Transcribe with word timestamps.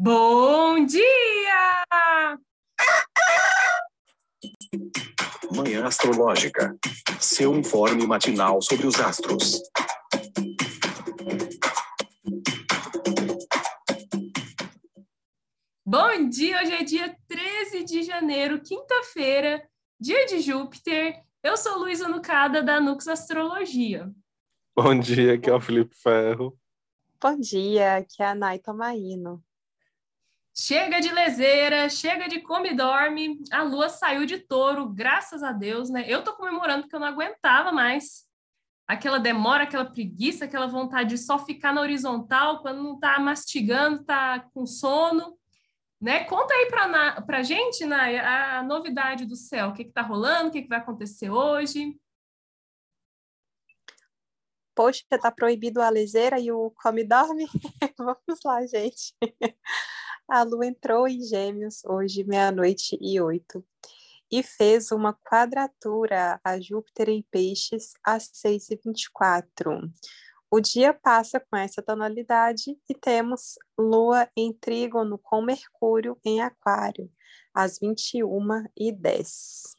Bom 0.00 0.86
dia! 0.86 1.84
Manhã 5.52 5.86
Astrológica. 5.86 6.78
Seu 7.18 7.52
informe 7.56 8.06
matinal 8.06 8.62
sobre 8.62 8.86
os 8.86 9.00
astros. 9.00 9.60
Bom 15.84 16.28
dia! 16.28 16.62
Hoje 16.62 16.72
é 16.74 16.84
dia 16.84 17.16
13 17.26 17.82
de 17.82 18.04
janeiro, 18.04 18.60
quinta-feira, 18.60 19.68
dia 19.98 20.26
de 20.26 20.38
Júpiter. 20.38 21.24
Eu 21.42 21.56
sou 21.56 21.76
Luísa 21.76 22.06
Nucada, 22.06 22.62
da 22.62 22.80
Nux 22.80 23.08
Astrologia. 23.08 24.08
Bom 24.76 24.96
dia, 24.96 25.34
aqui 25.34 25.50
é 25.50 25.54
o 25.54 25.60
Felipe 25.60 25.96
Ferro. 25.96 26.56
Bom 27.20 27.36
dia, 27.40 27.96
aqui 27.96 28.22
é 28.22 28.26
a 28.26 28.34
Nay 28.36 28.60
Tomaino. 28.60 29.42
Chega 30.60 30.98
de 30.98 31.12
lezeira, 31.12 31.88
chega 31.88 32.28
de 32.28 32.40
come 32.40 32.70
e 32.70 32.74
dorme. 32.74 33.38
A 33.52 33.62
lua 33.62 33.88
saiu 33.88 34.26
de 34.26 34.40
touro, 34.40 34.88
graças 34.88 35.40
a 35.40 35.52
Deus, 35.52 35.88
né? 35.88 36.04
Eu 36.08 36.24
tô 36.24 36.34
comemorando 36.34 36.82
porque 36.82 36.96
eu 36.96 37.00
não 37.00 37.06
aguentava 37.06 37.70
mais. 37.70 38.26
Aquela 38.84 39.20
demora, 39.20 39.62
aquela 39.62 39.84
preguiça, 39.84 40.46
aquela 40.46 40.66
vontade 40.66 41.10
de 41.10 41.18
só 41.18 41.38
ficar 41.38 41.72
na 41.72 41.80
horizontal 41.80 42.60
quando 42.60 42.82
não 42.82 42.98
tá 42.98 43.20
mastigando, 43.20 44.02
tá 44.02 44.40
com 44.52 44.66
sono. 44.66 45.38
Né? 46.00 46.24
Conta 46.24 46.52
aí 46.52 46.66
para 46.66 47.22
pra 47.22 47.42
gente, 47.44 47.86
Nay, 47.86 48.18
a 48.18 48.60
novidade 48.60 49.26
do 49.26 49.36
céu. 49.36 49.68
O 49.68 49.74
que, 49.74 49.84
que 49.84 49.92
tá 49.92 50.02
rolando, 50.02 50.48
o 50.48 50.50
que, 50.50 50.62
que 50.62 50.68
vai 50.68 50.78
acontecer 50.78 51.30
hoje? 51.30 51.96
Poxa, 54.74 55.04
tá 55.22 55.30
proibido 55.30 55.80
a 55.80 55.88
lezeira 55.88 56.40
e 56.40 56.50
o 56.50 56.72
come 56.82 57.02
e 57.02 57.06
dorme? 57.06 57.46
Vamos 57.96 58.40
lá, 58.44 58.66
gente. 58.66 59.14
A 60.28 60.42
lua 60.42 60.66
entrou 60.66 61.08
em 61.08 61.22
Gêmeos 61.22 61.82
hoje, 61.86 62.22
meia-noite 62.22 62.98
e 63.00 63.18
oito, 63.18 63.64
e 64.30 64.42
fez 64.42 64.92
uma 64.92 65.14
quadratura 65.14 66.38
a 66.44 66.60
Júpiter 66.60 67.08
em 67.08 67.22
Peixes 67.30 67.94
às 68.04 68.30
6h24. 68.32 69.90
O 70.50 70.60
dia 70.60 70.92
passa 70.92 71.40
com 71.40 71.56
essa 71.56 71.80
tonalidade 71.80 72.78
e 72.90 72.94
temos 72.94 73.54
Lua 73.78 74.28
em 74.36 74.52
trígono 74.52 75.16
com 75.16 75.40
Mercúrio 75.40 76.18
em 76.22 76.42
Aquário, 76.42 77.10
às 77.54 77.78
21h10. 77.78 79.78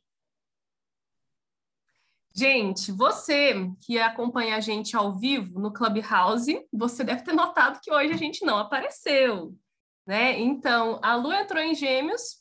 Gente, 2.35 2.91
você 2.91 3.69
que 3.81 3.99
acompanha 3.99 4.55
a 4.55 4.59
gente 4.59 4.95
ao 4.95 5.15
vivo 5.15 5.59
no 5.59 5.71
Clubhouse, 5.71 6.67
você 6.73 7.03
deve 7.03 7.23
ter 7.23 7.33
notado 7.33 7.79
que 7.81 7.93
hoje 7.93 8.13
a 8.13 8.17
gente 8.17 8.43
não 8.43 8.57
apareceu 8.57 9.55
né? 10.09 10.39
Então, 10.39 10.99
a 11.03 11.13
Lua 11.13 11.41
entrou 11.41 11.61
em 11.61 11.75
Gêmeos, 11.75 12.37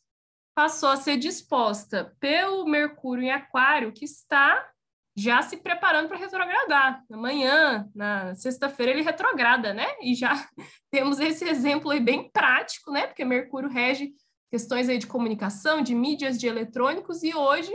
passou 0.55 0.88
a 0.88 0.97
ser 0.97 1.19
disposta 1.19 2.16
pelo 2.19 2.64
Mercúrio 2.64 3.25
em 3.25 3.30
Aquário, 3.30 3.92
que 3.92 4.06
está 4.06 4.66
já 5.14 5.42
se 5.42 5.58
preparando 5.58 6.08
para 6.08 6.16
retrogradar. 6.16 7.05
Amanhã, 7.12 7.86
na 7.94 8.34
sexta-feira, 8.34 8.92
ele 8.92 9.02
retrograda, 9.02 9.75
né? 9.75 9.86
E 10.00 10.14
já 10.14 10.33
temos 10.91 11.20
esse 11.20 11.44
exemplo 11.44 11.91
aí 11.91 12.00
bem 12.00 12.30
prático, 12.30 12.91
né? 12.91 13.06
Porque 13.06 13.22
Mercúrio 13.22 13.69
rege 13.69 14.14
questões 14.50 14.88
aí 14.88 14.97
de 14.97 15.06
comunicação, 15.06 15.82
de 15.82 15.94
mídias, 15.94 16.38
de 16.38 16.47
eletrônicos, 16.47 17.22
e 17.22 17.34
hoje 17.34 17.70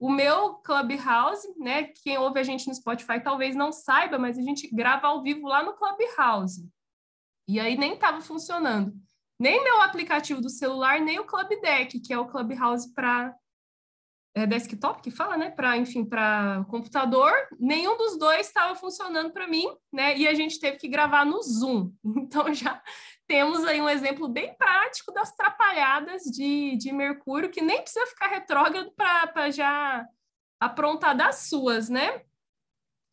o 0.00 0.10
meu 0.10 0.54
Clubhouse, 0.54 1.46
né? 1.56 1.84
Quem 2.02 2.18
ouve 2.18 2.40
a 2.40 2.42
gente 2.42 2.66
no 2.66 2.74
Spotify 2.74 3.22
talvez 3.22 3.54
não 3.54 3.70
saiba, 3.70 4.18
mas 4.18 4.36
a 4.36 4.42
gente 4.42 4.68
grava 4.74 5.06
ao 5.06 5.22
vivo 5.22 5.46
lá 5.46 5.62
no 5.62 5.74
Clubhouse. 5.74 6.68
E 7.46 7.60
aí 7.60 7.76
nem 7.78 7.94
estava 7.94 8.20
funcionando 8.20 9.05
nem 9.38 9.62
meu 9.62 9.82
aplicativo 9.82 10.40
do 10.40 10.48
celular, 10.48 11.00
nem 11.00 11.18
o 11.18 11.26
Club 11.26 11.48
Deck, 11.60 12.00
que 12.00 12.12
é 12.12 12.18
o 12.18 12.26
Clubhouse 12.26 12.92
para 12.94 13.34
é, 14.36 14.46
desktop, 14.46 15.00
que 15.00 15.10
fala, 15.10 15.36
né? 15.38 15.50
Para, 15.50 15.78
enfim, 15.78 16.04
para 16.04 16.62
computador, 16.68 17.32
nenhum 17.58 17.96
dos 17.96 18.18
dois 18.18 18.46
estava 18.46 18.74
funcionando 18.74 19.32
para 19.32 19.46
mim, 19.46 19.66
né? 19.90 20.16
E 20.16 20.28
a 20.28 20.34
gente 20.34 20.60
teve 20.60 20.76
que 20.76 20.88
gravar 20.88 21.24
no 21.24 21.42
Zoom. 21.42 21.90
Então 22.04 22.52
já 22.52 22.82
temos 23.26 23.64
aí 23.64 23.80
um 23.80 23.88
exemplo 23.88 24.28
bem 24.28 24.54
prático 24.56 25.10
das 25.10 25.34
trapalhadas 25.34 26.24
de, 26.24 26.76
de 26.76 26.92
Mercúrio, 26.92 27.50
que 27.50 27.62
nem 27.62 27.80
precisa 27.80 28.06
ficar 28.06 28.28
retrógrado 28.28 28.92
para 28.94 29.50
já 29.50 30.06
aprontar 30.60 31.16
das 31.16 31.48
suas, 31.48 31.88
né? 31.88 32.22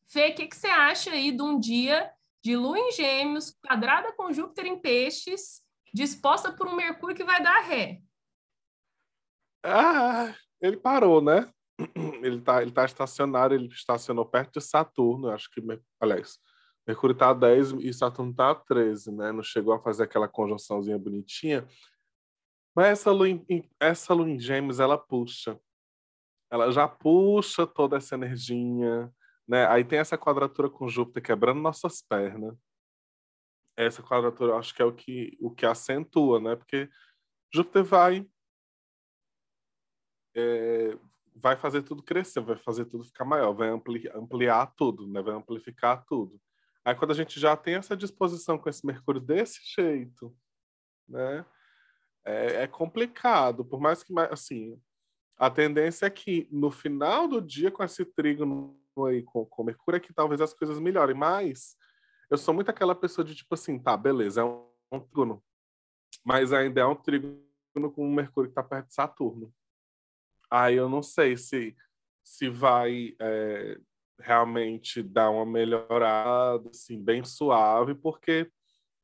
Fê, 0.10 0.30
o 0.30 0.36
que, 0.36 0.48
que 0.48 0.56
você 0.56 0.68
acha 0.68 1.12
aí 1.12 1.32
de 1.32 1.42
um 1.42 1.58
dia 1.58 2.12
de 2.44 2.56
Lua 2.58 2.78
em 2.78 2.92
Gêmeos, 2.92 3.58
quadrada 3.66 4.12
com 4.12 4.34
Júpiter 4.34 4.66
em 4.66 4.78
Peixes, 4.78 5.64
disposta 5.94 6.52
por 6.52 6.68
um 6.68 6.76
Mercúrio 6.76 7.16
que 7.16 7.24
vai 7.24 7.42
dar 7.42 7.62
ré. 7.62 8.02
Ah, 9.64 10.36
ele 10.60 10.78
parou, 10.78 11.22
né? 11.22 11.50
Ele 12.24 12.38
está 12.38 12.62
ele 12.62 12.72
tá 12.72 12.86
estacionário, 12.86 13.56
ele 13.56 13.68
estacionou 13.68 14.26
perto 14.26 14.60
de 14.60 14.66
Saturno, 14.66 15.30
acho 15.30 15.50
que, 15.50 15.62
aliás, 16.00 16.38
Mercúrio 16.88 17.14
está 17.14 17.32
a 17.32 17.34
10 17.34 17.72
e 17.80 17.92
Saturno 17.92 18.32
está 18.32 18.52
a 18.52 18.56
13, 18.56 19.12
né? 19.12 19.32
Não 19.32 19.42
chegou 19.42 19.74
a 19.74 19.82
fazer 19.82 20.04
aquela 20.04 20.28
conjunçãozinha 20.28 20.98
bonitinha. 20.98 21.68
Mas 22.76 22.88
essa 22.88 23.12
lua, 23.12 23.28
em, 23.28 23.70
essa 23.80 24.14
lua 24.14 24.30
em 24.30 24.40
gêmeos, 24.40 24.80
ela 24.80 24.98
puxa. 24.98 25.60
Ela 26.52 26.72
já 26.72 26.88
puxa 26.88 27.66
toda 27.66 27.98
essa 27.98 28.16
energia, 28.16 29.12
né? 29.48 29.66
Aí 29.68 29.84
tem 29.84 30.00
essa 30.00 30.18
quadratura 30.18 30.70
com 30.70 30.88
Júpiter 30.88 31.24
quebrando 31.24 31.60
nossas 31.60 32.02
pernas 32.02 32.56
essa 33.76 34.04
quadratura 34.04 34.56
acho 34.56 34.74
que 34.74 34.82
é 34.82 34.86
o 34.86 34.94
que, 34.94 35.38
o 35.40 35.52
que 35.52 35.66
acentua, 35.66 36.40
né? 36.40 36.56
Porque 36.56 36.90
Júpiter 37.54 37.84
vai 37.84 38.28
é, 40.36 40.98
vai 41.36 41.56
fazer 41.56 41.84
tudo 41.84 42.04
crescer, 42.04 42.42
vai 42.42 42.58
fazer 42.58 42.86
tudo 42.86 43.04
ficar 43.04 43.26
maior, 43.26 43.54
vai 43.54 43.70
ampli, 43.70 44.10
ampliar 44.14 44.68
tudo, 44.76 45.08
né? 45.08 45.22
Vai 45.22 45.36
amplificar 45.36 46.06
tudo. 46.06 46.40
Aí 46.86 46.96
quando 46.96 47.12
a 47.12 47.16
gente 47.16 47.40
já 47.40 47.56
tem 47.56 47.76
essa 47.76 47.96
disposição 47.96 48.58
com 48.58 48.70
esse 48.70 48.86
Mercúrio 48.86 49.22
desse 49.22 49.60
jeito, 49.76 50.36
né? 51.08 51.46
É, 52.26 52.64
é 52.64 52.68
complicado, 52.68 53.66
por 53.66 53.82
mais 53.82 54.04
que 54.04 54.14
assim 54.32 54.82
a 55.38 55.50
tendência 55.50 56.06
é 56.06 56.10
que 56.10 56.48
no 56.52 56.72
final 56.72 57.28
do 57.28 57.42
dia 57.42 57.70
com 57.70 57.84
esse 57.84 58.06
trígono 58.06 58.80
aí 59.08 59.24
com, 59.24 59.46
com 59.46 59.64
Mercúrio 59.64 59.98
é 59.98 60.00
que 60.00 60.14
talvez 60.14 60.40
as 60.40 60.54
coisas 60.54 60.80
melhorem, 60.80 61.16
mas 61.16 61.76
eu 62.34 62.38
sou 62.38 62.52
muito 62.52 62.70
aquela 62.70 62.96
pessoa 62.96 63.24
de 63.24 63.36
tipo 63.36 63.54
assim, 63.54 63.78
tá, 63.78 63.96
beleza, 63.96 64.42
é 64.42 64.44
um, 64.44 64.68
um 64.92 65.00
trígono, 65.00 65.44
mas 66.26 66.52
ainda 66.52 66.82
é 66.82 66.86
um 66.86 66.96
trígono 66.96 67.40
com 67.94 68.10
o 68.10 68.12
Mercúrio 68.12 68.50
que 68.50 68.56
tá 68.56 68.64
perto 68.64 68.88
de 68.88 68.96
Saturno. 68.96 69.54
Aí 70.50 70.76
eu 70.76 70.90
não 70.90 71.04
sei 71.04 71.38
se, 71.38 71.76
se 72.24 72.50
vai 72.50 73.16
é, 73.20 73.80
realmente 74.20 75.04
dar 75.04 75.30
uma 75.30 75.46
melhorada, 75.46 76.72
assim, 76.72 77.00
bem 77.00 77.24
suave, 77.24 77.94
porque 77.94 78.52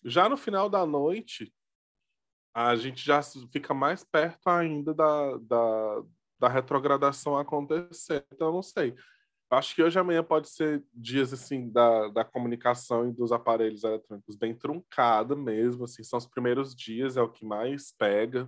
já 0.04 0.28
no 0.28 0.36
final 0.36 0.68
da 0.68 0.84
noite 0.84 1.54
a 2.52 2.76
gente 2.76 3.06
já 3.06 3.22
fica 3.52 3.76
mais 3.76 4.04
perto 4.04 4.48
ainda 4.50 4.92
da, 4.92 5.38
da, 5.38 6.04
da 6.40 6.48
retrogradação 6.48 7.38
acontecer. 7.38 8.26
Então, 8.34 8.48
eu 8.48 8.54
não 8.54 8.64
sei. 8.64 8.96
Acho 9.52 9.74
que 9.74 9.82
hoje 9.82 9.98
e 9.98 10.00
amanhã 10.00 10.24
pode 10.24 10.48
ser 10.48 10.84
dias 10.94 11.34
assim 11.34 11.72
da, 11.72 12.08
da 12.10 12.24
comunicação 12.24 13.10
e 13.10 13.12
dos 13.12 13.32
aparelhos 13.32 13.84
eletrônicos 13.84 14.36
bem 14.36 14.54
truncada 14.54 15.36
mesmo, 15.36 15.86
assim, 15.86 16.04
são 16.04 16.20
os 16.20 16.28
primeiros 16.28 16.76
dias, 16.76 17.18
é 17.18 17.22
o 17.22 17.32
que 17.32 17.44
mais 17.44 17.92
pega. 17.92 18.48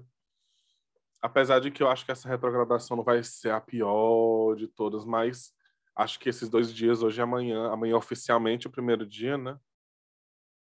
Apesar 1.19 1.59
de 1.59 1.71
que 1.71 1.81
eu 1.81 1.89
acho 1.89 2.05
que 2.05 2.11
essa 2.11 2.29
retrogradação 2.29 2.95
não 2.95 3.03
vai 3.03 3.23
ser 3.23 3.51
a 3.51 3.59
pior 3.59 4.55
de 4.55 4.67
todas, 4.67 5.03
mas 5.03 5.51
acho 5.95 6.19
que 6.19 6.29
esses 6.29 6.47
dois 6.49 6.71
dias, 6.71 7.01
hoje 7.01 7.19
e 7.19 7.23
amanhã, 7.23 7.71
amanhã 7.71 7.97
oficialmente 7.97 8.67
o 8.67 8.71
primeiro 8.71 9.05
dia, 9.05 9.37
né? 9.39 9.59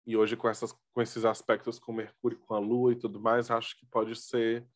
E 0.07 0.17
hoje 0.17 0.37
com, 0.37 0.49
essas, 0.49 0.73
com 0.95 1.03
esses 1.03 1.27
aspectos 1.27 1.79
com 1.79 1.93
Mercúrio, 1.93 2.39
com 2.39 2.55
a 2.55 2.59
Lua 2.59 2.93
e 2.93 2.97
tudo 2.97 3.21
mais, 3.21 3.51
acho 3.51 3.77
que 3.79 3.85
pode 3.85 4.17
ser 4.17 4.67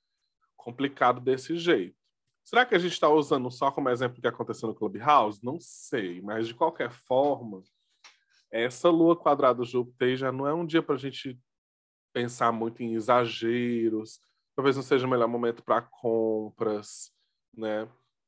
complicado 0.57 1.23
desse 1.23 1.57
jeito. 1.57 2.04
Será 2.45 2.67
que 2.67 2.75
a 2.75 2.79
gente 2.79 2.93
está 2.93 3.09
usando 3.09 3.51
só 3.51 3.71
como 3.71 3.89
exemplo 3.89 4.19
o 4.19 4.21
que 4.21 4.29
aconteceu 4.29 4.69
no 4.69 4.75
Clubhouse? 4.75 5.43
Não 5.43 5.59
sei, 5.59 6.21
mas 6.21 6.47
de 6.47 6.55
qualquer 6.55 6.93
forma, 6.93 7.63
essa 8.51 8.91
lua 8.91 9.17
quadrada 9.17 9.65
Júpiter 9.65 10.15
já 10.15 10.31
não 10.31 10.47
é 10.47 10.53
um 10.53 10.67
dia 10.67 10.83
para 10.83 10.95
a 10.95 10.99
gente 10.99 11.41
pensar 12.13 12.53
muito 12.53 12.83
em 12.83 12.93
exageros. 12.95 14.21
Talvez 14.55 14.77
não 14.77 14.83
seja 14.83 15.07
o 15.07 15.11
melhor 15.11 15.27
momento 15.27 15.65
para 15.65 15.81
compras, 15.81 17.11
né? 17.57 17.85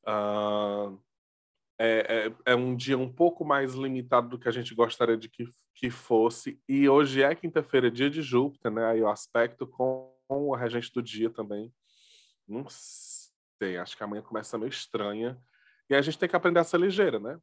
Uh, 0.09 0.99
é, 1.79 2.31
é, 2.47 2.53
é, 2.53 2.55
um 2.55 2.75
dia 2.75 2.97
um 2.97 3.13
pouco 3.13 3.45
mais 3.45 3.75
limitado 3.75 4.31
do 4.31 4.39
que 4.39 4.49
a 4.49 4.53
gente 4.53 4.75
gostaria 4.75 5.17
de 5.17 5.29
que, 5.29 5.47
que 5.75 5.91
fosse. 5.91 6.59
E 6.67 6.89
hoje 6.89 7.23
é 7.23 7.35
quinta-feira, 7.35 7.91
dia 7.91 8.09
de 8.09 8.23
Júpiter, 8.23 8.73
né? 8.73 8.87
Aí 8.87 9.03
o 9.03 9.09
aspecto 9.09 9.67
com, 9.67 10.11
o 10.27 10.55
regente 10.57 10.91
do 10.91 11.03
dia 11.03 11.29
também. 11.29 11.71
Não 12.49 12.67
sei 12.69 13.16
tem. 13.59 13.77
Acho 13.77 13.97
que 13.97 14.03
amanhã 14.03 14.23
começa 14.23 14.59
meio 14.59 14.71
estranha. 14.71 15.39
E 15.89 15.95
a 15.95 16.03
gente 16.03 16.19
tem 16.19 16.29
que 16.29 16.37
aprender 16.37 16.61
a 16.61 16.65
ser 16.65 16.81
ligeira, 16.81 17.19
né? 17.19 17.39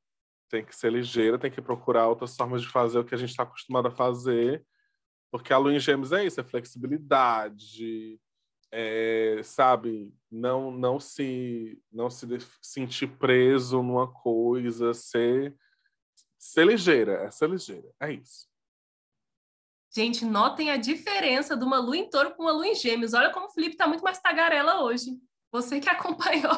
Tem 0.50 0.64
que 0.64 0.76
ser 0.76 0.92
ligeira, 0.92 1.40
tem 1.40 1.52
que 1.52 1.62
procurar 1.62 2.08
outras 2.08 2.36
formas 2.36 2.62
de 2.62 2.70
fazer 2.70 3.00
o 3.00 3.06
que 3.06 3.16
a 3.16 3.18
gente 3.18 3.30
está 3.30 3.44
acostumado 3.44 3.88
a 3.88 3.92
fazer, 3.92 4.66
Porque 5.32 5.54
a 5.54 5.58
lua 5.58 5.74
em 5.74 5.80
gêmeos 5.80 6.12
é 6.12 6.26
isso, 6.26 6.40
é 6.40 6.44
flexibilidade, 6.44 8.20
é, 8.72 9.42
sabe, 9.44 10.14
não 10.32 10.72
não 10.72 11.00
se 11.00 11.82
não 11.92 12.10
se 12.10 12.28
sentir 12.62 13.08
preso 13.18 13.82
numa 13.84 14.12
coisa, 14.12 14.94
ser 14.94 15.56
ser 16.38 16.68
ligeira, 16.68 17.24
é 17.24 17.32
ser 17.32 17.50
ligeira, 17.50 17.92
é 18.00 18.14
isso. 18.14 18.48
Gente, 19.96 20.26
notem 20.26 20.72
a 20.72 20.78
diferença 20.78 21.56
de 21.56 21.64
uma 21.64 21.80
lua 21.80 21.98
em 21.98 22.10
touro 22.10 22.36
com 22.36 22.44
uma 22.44 22.52
lua 22.52 22.68
em 22.68 22.76
gêmeos. 22.76 23.14
Olha 23.14 23.32
como 23.32 23.46
o 23.46 23.50
Felipe 23.52 23.76
está 23.76 23.88
muito 23.88 24.04
mais 24.04 24.20
tagarela 24.20 24.84
hoje. 24.84 25.12
Você 25.54 25.80
que 25.80 25.88
acompanhou. 25.88 26.52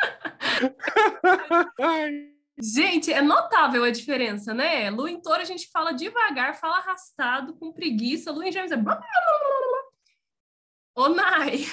gente, 2.58 3.12
é 3.12 3.20
notável 3.20 3.84
a 3.84 3.90
diferença, 3.90 4.54
né? 4.54 4.88
Lua 4.88 5.10
em 5.10 5.20
touro 5.20 5.42
a 5.42 5.44
gente 5.44 5.68
fala 5.70 5.92
devagar, 5.92 6.58
fala 6.58 6.78
arrastado, 6.78 7.54
com 7.56 7.70
preguiça. 7.72 8.30
Lua 8.30 8.46
em 8.46 8.52
gêmeos 8.52 8.72
é... 8.72 8.76
Ô, 10.94 11.08
Nai, 11.08 11.64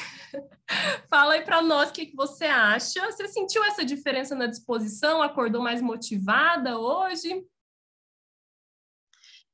fala 1.10 1.34
aí 1.34 1.44
para 1.44 1.62
nós 1.62 1.90
o 1.90 1.94
que, 1.94 2.06
que 2.08 2.16
você 2.16 2.46
acha. 2.46 3.06
Você 3.12 3.28
sentiu 3.28 3.64
essa 3.64 3.86
diferença 3.86 4.34
na 4.36 4.48
disposição? 4.48 5.22
Acordou 5.22 5.62
mais 5.62 5.82
motivada 5.82 6.80
hoje? 6.80 7.46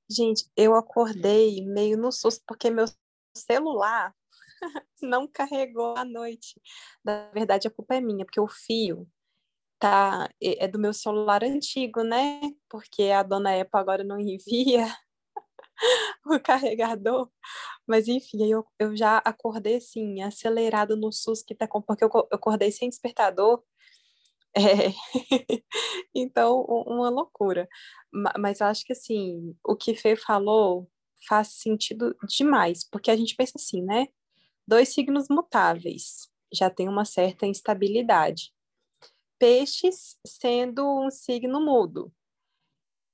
Gente, 0.09 0.49
eu 0.55 0.75
acordei 0.75 1.65
meio 1.65 1.97
no 1.97 2.11
susto, 2.11 2.43
porque 2.45 2.69
meu 2.69 2.85
celular 3.35 4.13
não 5.01 5.27
carregou 5.27 5.95
à 5.97 6.05
noite. 6.05 6.59
Na 7.03 7.29
verdade, 7.31 7.67
a 7.67 7.71
culpa 7.71 7.95
é 7.95 8.01
minha, 8.01 8.25
porque 8.25 8.39
o 8.39 8.47
fio 8.47 9.07
tá 9.79 10.29
é 10.41 10.67
do 10.67 10.79
meu 10.79 10.93
celular 10.93 11.43
antigo, 11.43 12.03
né? 12.03 12.39
Porque 12.69 13.03
a 13.03 13.23
dona 13.23 13.59
Apple 13.59 13.79
agora 13.79 14.03
não 14.03 14.19
envia 14.19 14.85
o 16.25 16.39
carregador. 16.39 17.29
Mas 17.87 18.07
enfim, 18.07 18.49
eu, 18.49 18.65
eu 18.79 18.95
já 18.95 19.17
acordei 19.19 19.77
assim, 19.77 20.21
acelerado 20.21 20.95
no 20.95 21.11
SUS 21.11 21.43
que 21.43 21.55
tá 21.55 21.67
com, 21.67 21.81
porque 21.81 22.03
eu, 22.03 22.09
eu 22.13 22.27
acordei 22.31 22.71
sem 22.71 22.89
despertador. 22.89 23.63
É. 24.55 24.93
então, 26.15 26.61
uma 26.61 27.09
loucura. 27.09 27.67
Mas 28.39 28.61
eu 28.61 28.67
acho 28.67 28.85
que 28.85 28.93
assim, 28.93 29.55
o 29.65 29.75
que 29.75 29.95
Fê 29.95 30.15
falou 30.15 30.89
faz 31.27 31.49
sentido 31.49 32.15
demais, 32.27 32.87
porque 32.89 33.09
a 33.11 33.15
gente 33.15 33.35
pensa 33.35 33.53
assim, 33.55 33.81
né? 33.81 34.07
Dois 34.67 34.93
signos 34.93 35.27
mutáveis, 35.29 36.29
já 36.53 36.69
tem 36.69 36.87
uma 36.87 37.05
certa 37.05 37.45
instabilidade. 37.45 38.53
Peixes 39.37 40.17
sendo 40.25 41.05
um 41.05 41.11
signo 41.11 41.59
mudo. 41.59 42.13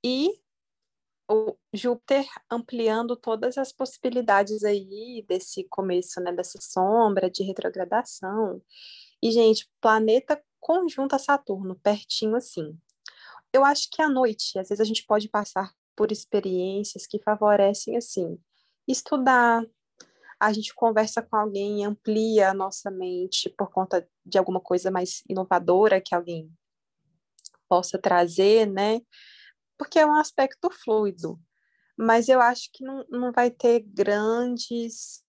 E 0.04 0.30
o 1.28 1.56
Júpiter 1.72 2.26
ampliando 2.50 3.14
todas 3.16 3.56
as 3.56 3.72
possibilidades 3.72 4.64
aí 4.64 5.24
desse 5.28 5.64
começo, 5.64 6.20
né, 6.20 6.32
dessa 6.32 6.58
sombra 6.60 7.30
de 7.30 7.44
retrogradação. 7.44 8.60
E, 9.22 9.30
gente, 9.30 9.70
planeta 9.80 10.42
conjunto 10.58 11.14
a 11.14 11.18
Saturno, 11.18 11.76
pertinho 11.76 12.36
assim. 12.36 12.76
Eu 13.52 13.64
acho 13.64 13.88
que 13.90 14.02
à 14.02 14.08
noite, 14.08 14.58
às 14.58 14.68
vezes 14.68 14.80
a 14.80 14.84
gente 14.84 15.04
pode 15.06 15.28
passar 15.28 15.72
por 15.96 16.10
experiências 16.10 17.06
que 17.06 17.18
favorecem, 17.18 17.96
assim, 17.96 18.38
estudar, 18.88 19.64
a 20.40 20.52
gente 20.52 20.74
conversa 20.74 21.20
com 21.20 21.36
alguém, 21.36 21.84
amplia 21.84 22.50
a 22.50 22.54
nossa 22.54 22.90
mente 22.90 23.50
por 23.50 23.70
conta 23.70 24.08
de 24.24 24.38
alguma 24.38 24.60
coisa 24.60 24.90
mais 24.90 25.22
inovadora 25.28 26.00
que 26.00 26.14
alguém 26.14 26.50
possa 27.68 27.98
trazer, 27.98 28.66
né? 28.66 29.02
Porque 29.76 29.98
é 29.98 30.06
um 30.06 30.14
aspecto 30.14 30.70
fluido. 30.70 31.38
Mas 31.96 32.28
eu 32.28 32.40
acho 32.40 32.70
que 32.72 32.82
não, 32.82 33.04
não 33.10 33.32
vai 33.32 33.50
ter 33.50 33.80
grandes 33.80 35.22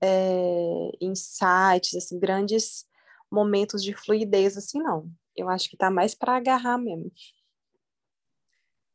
é, 0.00 0.90
insights, 1.00 1.94
assim, 1.94 2.18
grandes 2.18 2.86
momentos 3.30 3.82
de 3.82 3.94
fluidez 3.94 4.56
assim, 4.56 4.82
não. 4.82 5.10
Eu 5.36 5.48
acho 5.48 5.68
que 5.68 5.76
tá 5.76 5.90
mais 5.90 6.14
para 6.14 6.36
agarrar 6.36 6.78
mesmo. 6.78 7.12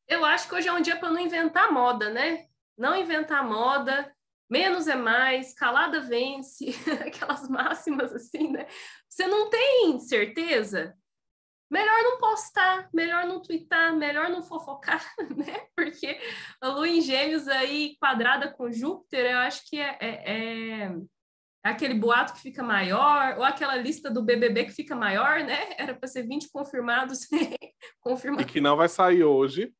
Eu 0.08 0.26
acho 0.26 0.50
que 0.50 0.56
hoje 0.56 0.68
é 0.68 0.74
um 0.74 0.82
dia 0.82 0.98
para 0.98 1.12
não 1.12 1.20
inventar 1.20 1.72
moda, 1.72 2.10
né? 2.10 2.48
Não 2.78 2.96
inventar 2.96 3.48
moda, 3.48 4.13
menos 4.54 4.88
é 4.88 4.96
mais, 4.96 5.52
calada 5.52 6.00
vence, 6.00 6.68
aquelas 7.02 7.50
máximas 7.50 8.14
assim, 8.14 8.52
né? 8.52 8.68
Você 9.10 9.26
não 9.26 9.50
tem 9.50 10.00
certeza? 10.00 10.96
Melhor 11.72 12.04
não 12.04 12.20
postar, 12.20 12.88
melhor 12.94 13.26
não 13.26 13.42
twittar, 13.42 13.98
melhor 13.98 14.30
não 14.30 14.44
fofocar, 14.44 15.04
né? 15.36 15.66
Porque 15.76 16.20
a 16.62 16.68
lua 16.68 16.88
em 16.88 17.02
gêmeos 17.02 17.48
aí, 17.48 17.98
quadrada 18.00 18.52
com 18.52 18.72
Júpiter, 18.72 19.32
eu 19.32 19.40
acho 19.40 19.68
que 19.68 19.80
é, 19.80 19.98
é, 20.00 20.84
é 20.84 20.96
aquele 21.64 21.96
boato 21.96 22.34
que 22.34 22.42
fica 22.42 22.62
maior, 22.62 23.40
ou 23.40 23.44
aquela 23.44 23.76
lista 23.76 24.12
do 24.12 24.22
BBB 24.22 24.66
que 24.66 24.72
fica 24.72 24.96
maior, 24.96 25.44
né? 25.44 25.74
Era 25.80 25.96
para 25.96 26.08
ser 26.08 26.28
20 26.28 26.52
confirmados. 26.52 27.28
confirmados. 28.00 28.46
E 28.46 28.54
que 28.54 28.62
não 28.62 28.78
vai 28.78 28.88
sair 28.88 29.24
hoje. 29.24 29.74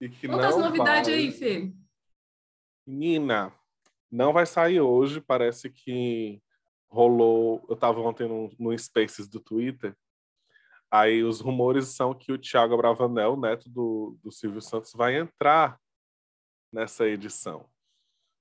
E 0.00 0.08
que 0.08 0.26
Quantas 0.26 0.56
não 0.56 0.64
novidades 0.64 1.10
vai... 1.10 1.18
aí, 1.18 1.30
Fê? 1.30 1.70
Nina, 2.86 3.52
não 4.16 4.32
vai 4.32 4.46
sair 4.46 4.80
hoje. 4.80 5.20
Parece 5.20 5.68
que 5.68 6.42
rolou. 6.88 7.64
Eu 7.68 7.74
estava 7.74 8.00
ontem 8.00 8.26
no, 8.26 8.50
no 8.58 8.76
Spaces 8.76 9.28
do 9.28 9.38
Twitter. 9.38 9.94
Aí 10.90 11.22
os 11.22 11.40
rumores 11.40 11.88
são 11.88 12.14
que 12.14 12.32
o 12.32 12.38
Thiago 12.38 12.76
Bravanel, 12.76 13.36
neto 13.36 13.68
do, 13.68 14.18
do 14.22 14.32
Silvio 14.32 14.62
Santos, 14.62 14.92
vai 14.94 15.16
entrar 15.16 15.78
nessa 16.72 17.06
edição. 17.06 17.68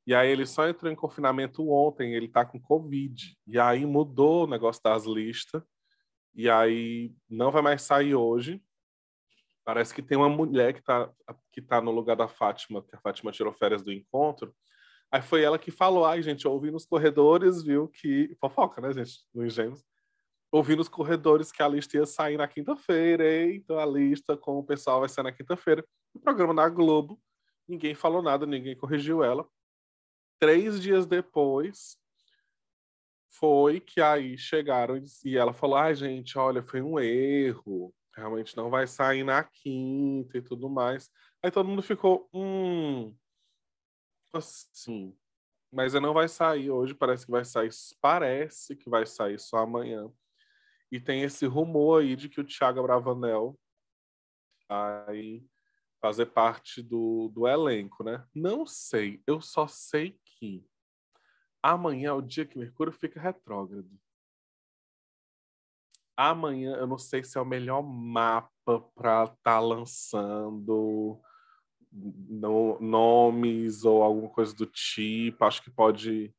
E 0.07 0.13
aí 0.13 0.29
ele 0.29 0.45
só 0.45 0.67
entrou 0.69 0.91
em 0.91 0.95
confinamento 0.95 1.67
ontem, 1.69 2.13
ele 2.13 2.29
tá 2.29 2.45
com 2.45 2.59
Covid. 2.59 3.35
E 3.45 3.59
aí 3.59 3.85
mudou 3.85 4.43
o 4.43 4.47
negócio 4.47 4.81
das 4.81 5.05
listas. 5.05 5.61
E 6.33 6.49
aí 6.49 7.13
não 7.29 7.51
vai 7.51 7.61
mais 7.61 7.81
sair 7.81 8.15
hoje. 8.15 8.63
Parece 9.65 9.93
que 9.93 10.01
tem 10.01 10.17
uma 10.17 10.29
mulher 10.29 10.73
que 10.73 10.81
tá, 10.81 11.11
que 11.51 11.61
tá 11.61 11.81
no 11.81 11.91
lugar 11.91 12.15
da 12.15 12.27
Fátima, 12.27 12.83
que 12.83 12.95
a 12.95 12.99
Fátima 12.99 13.31
tirou 13.31 13.51
férias 13.51 13.81
do 13.81 13.91
encontro. 13.91 14.55
Aí 15.15 15.21
foi 15.21 15.43
ela 15.43 15.57
que 15.57 15.71
falou, 15.71 16.05
ai, 16.05 16.21
gente, 16.21 16.47
ouvi 16.47 16.71
nos 16.71 16.85
corredores, 16.85 17.63
viu, 17.63 17.87
que... 17.87 18.35
Fofoca, 18.39 18.81
né, 18.81 18.91
gente, 18.91 19.19
no 19.33 19.45
Engenhos. 19.45 19.83
Ouvi 20.51 20.75
nos 20.75 20.89
corredores 20.89 21.51
que 21.51 21.63
a 21.63 21.67
lista 21.67 21.97
ia 21.97 22.05
sair 22.05 22.37
na 22.37 22.47
quinta-feira, 22.47 23.45
então 23.53 23.79
a 23.79 23.85
lista 23.85 24.35
com 24.35 24.57
o 24.57 24.63
pessoal 24.63 24.99
vai 24.99 25.09
sair 25.09 25.23
na 25.23 25.31
quinta-feira. 25.31 25.85
O 26.13 26.19
programa 26.19 26.53
na 26.53 26.67
Globo, 26.67 27.19
ninguém 27.67 27.95
falou 27.95 28.21
nada, 28.21 28.45
ninguém 28.45 28.75
corrigiu 28.75 29.23
ela 29.23 29.47
três 30.39 30.81
dias 30.81 31.05
depois 31.05 31.97
foi 33.31 33.79
que 33.79 33.99
aí 33.99 34.37
chegaram 34.37 35.01
e 35.23 35.37
ela 35.37 35.53
falou: 35.53 35.77
ai, 35.77 35.95
gente, 35.95 36.37
olha, 36.37 36.63
foi 36.63 36.81
um 36.81 36.99
erro, 36.99 37.93
realmente 38.15 38.55
não 38.55 38.69
vai 38.69 38.87
sair 38.87 39.23
na 39.23 39.43
quinta 39.43 40.37
e 40.37 40.41
tudo 40.41 40.69
mais. 40.69 41.09
Aí 41.43 41.51
todo 41.51 41.67
mundo 41.67 41.81
ficou, 41.81 42.29
hum, 42.33 43.13
assim, 44.37 45.15
mas 45.71 45.93
não 45.93 46.13
vai 46.13 46.27
sair 46.27 46.71
hoje, 46.71 46.93
parece 46.93 47.25
que 47.25 47.31
vai 47.31 47.43
sair, 47.43 47.69
parece 48.01 48.75
que 48.75 48.89
vai 48.89 49.05
sair 49.05 49.39
só 49.39 49.57
amanhã. 49.57 50.11
E 50.91 50.99
tem 50.99 51.23
esse 51.23 51.45
rumor 51.45 52.01
aí 52.01 52.15
de 52.15 52.29
que 52.29 52.39
o 52.39 52.45
Thiago 52.45 52.81
Bravanel 52.83 53.59
vai 54.69 55.43
fazer 56.01 56.27
parte 56.27 56.81
do, 56.81 57.29
do 57.29 57.47
elenco, 57.47 58.03
né? 58.03 58.25
Não 58.33 58.65
sei, 58.65 59.21
eu 59.25 59.41
só 59.41 59.67
sei 59.67 60.19
que 60.23 60.65
amanhã 61.61 62.09
é 62.09 62.13
o 62.13 62.21
dia 62.21 62.45
que 62.45 62.57
Mercúrio 62.57 62.93
fica 62.93 63.19
retrógrado. 63.19 63.89
Amanhã 66.15 66.77
eu 66.77 66.87
não 66.87 66.97
sei 66.97 67.23
se 67.23 67.37
é 67.37 67.41
o 67.41 67.45
melhor 67.45 67.81
mapa 67.81 68.79
para 68.95 69.23
estar 69.23 69.35
tá 69.43 69.59
lançando 69.59 71.21
no, 71.95 72.79
nomes 72.79 73.85
ou 73.85 74.03
alguma 74.03 74.29
coisa 74.29 74.55
do 74.55 74.65
tipo. 74.65 75.45
Acho 75.45 75.61
que 75.61 75.71
pode, 75.71 76.33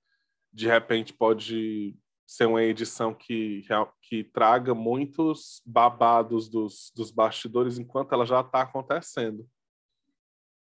de 0.52 0.66
repente, 0.66 1.12
pode 1.12 1.96
ser 2.26 2.46
uma 2.46 2.62
edição 2.62 3.14
que, 3.14 3.64
que 4.02 4.24
traga 4.24 4.74
muitos 4.74 5.62
babados 5.64 6.48
dos, 6.48 6.92
dos 6.94 7.10
bastidores 7.10 7.78
enquanto 7.78 8.12
ela 8.12 8.26
já 8.26 8.40
está 8.40 8.62
acontecendo. 8.62 9.48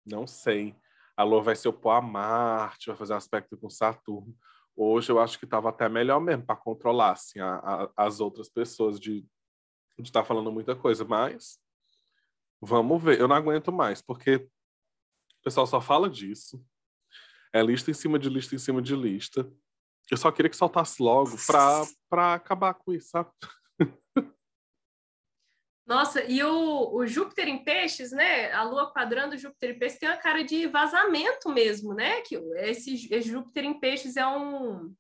Não 0.06 0.26
sei 0.26 0.76
a 1.18 1.24
Lua 1.24 1.42
vai 1.42 1.56
se 1.56 1.68
opor 1.68 1.96
a 1.96 2.02
Marte, 2.02 2.88
vai 2.88 2.96
fazer 2.96 3.14
um 3.14 3.18
aspecto 3.18 3.58
com 3.58 3.70
Saturno. 3.72 4.38
Hoje 4.76 5.12
eu 5.12 5.20
acho 5.20 5.40
que 5.40 5.46
estava 5.46 5.70
até 5.70 5.90
melhor 5.90 6.20
mesmo 6.22 6.46
para 6.46 6.56
controlar 6.56 7.14
assim, 7.14 7.40
a, 7.40 7.56
a, 7.56 7.90
as 7.98 8.20
outras 8.20 8.48
pessoas 8.48 9.00
de 9.00 9.26
estar 9.98 10.22
tá 10.22 10.26
falando 10.26 10.52
muita 10.52 10.76
coisa, 10.76 11.04
mas 11.04 11.58
vamos 12.62 13.02
ver. 13.02 13.20
Eu 13.20 13.28
não 13.28 13.36
aguento 13.36 13.72
mais, 13.72 14.00
porque 14.00 14.48
pessoal 15.48 15.66
só 15.66 15.80
fala 15.80 16.10
disso. 16.10 16.62
É 17.54 17.64
lista 17.64 17.90
em 17.90 17.94
cima 17.94 18.20
de 18.20 18.30
lista 18.30 18.54
em 18.54 18.58
cima 18.58 18.82
de 18.82 18.94
lista. 18.94 19.50
Eu 20.12 20.18
só 20.18 20.30
queria 20.30 20.50
que 20.50 20.58
soltasse 20.58 21.02
logo 21.02 21.38
para 22.10 22.34
acabar 22.34 22.74
com 22.74 22.94
isso, 22.94 23.10
sabe? 23.12 23.30
Nossa, 25.88 26.22
e 26.26 26.44
o, 26.44 26.96
o 26.96 27.08
Júpiter 27.08 27.48
em 27.48 27.64
peixes, 27.64 28.12
né? 28.12 28.52
A 28.52 28.64
Lua 28.64 28.92
quadrando 28.92 29.38
Júpiter 29.38 29.70
em 29.70 29.80
peixes 29.80 30.00
tem 30.00 30.10
uma 30.10 30.18
cara 30.18 30.44
de 30.44 30.68
vazamento 30.68 31.50
mesmo, 31.50 31.94
né? 31.94 32.20
Que 32.24 32.36
esse, 32.58 33.08
esse 33.10 33.30
Júpiter 33.30 33.64
em 33.64 33.80
peixes 33.80 34.18
é 34.18 34.28
um 34.28 34.94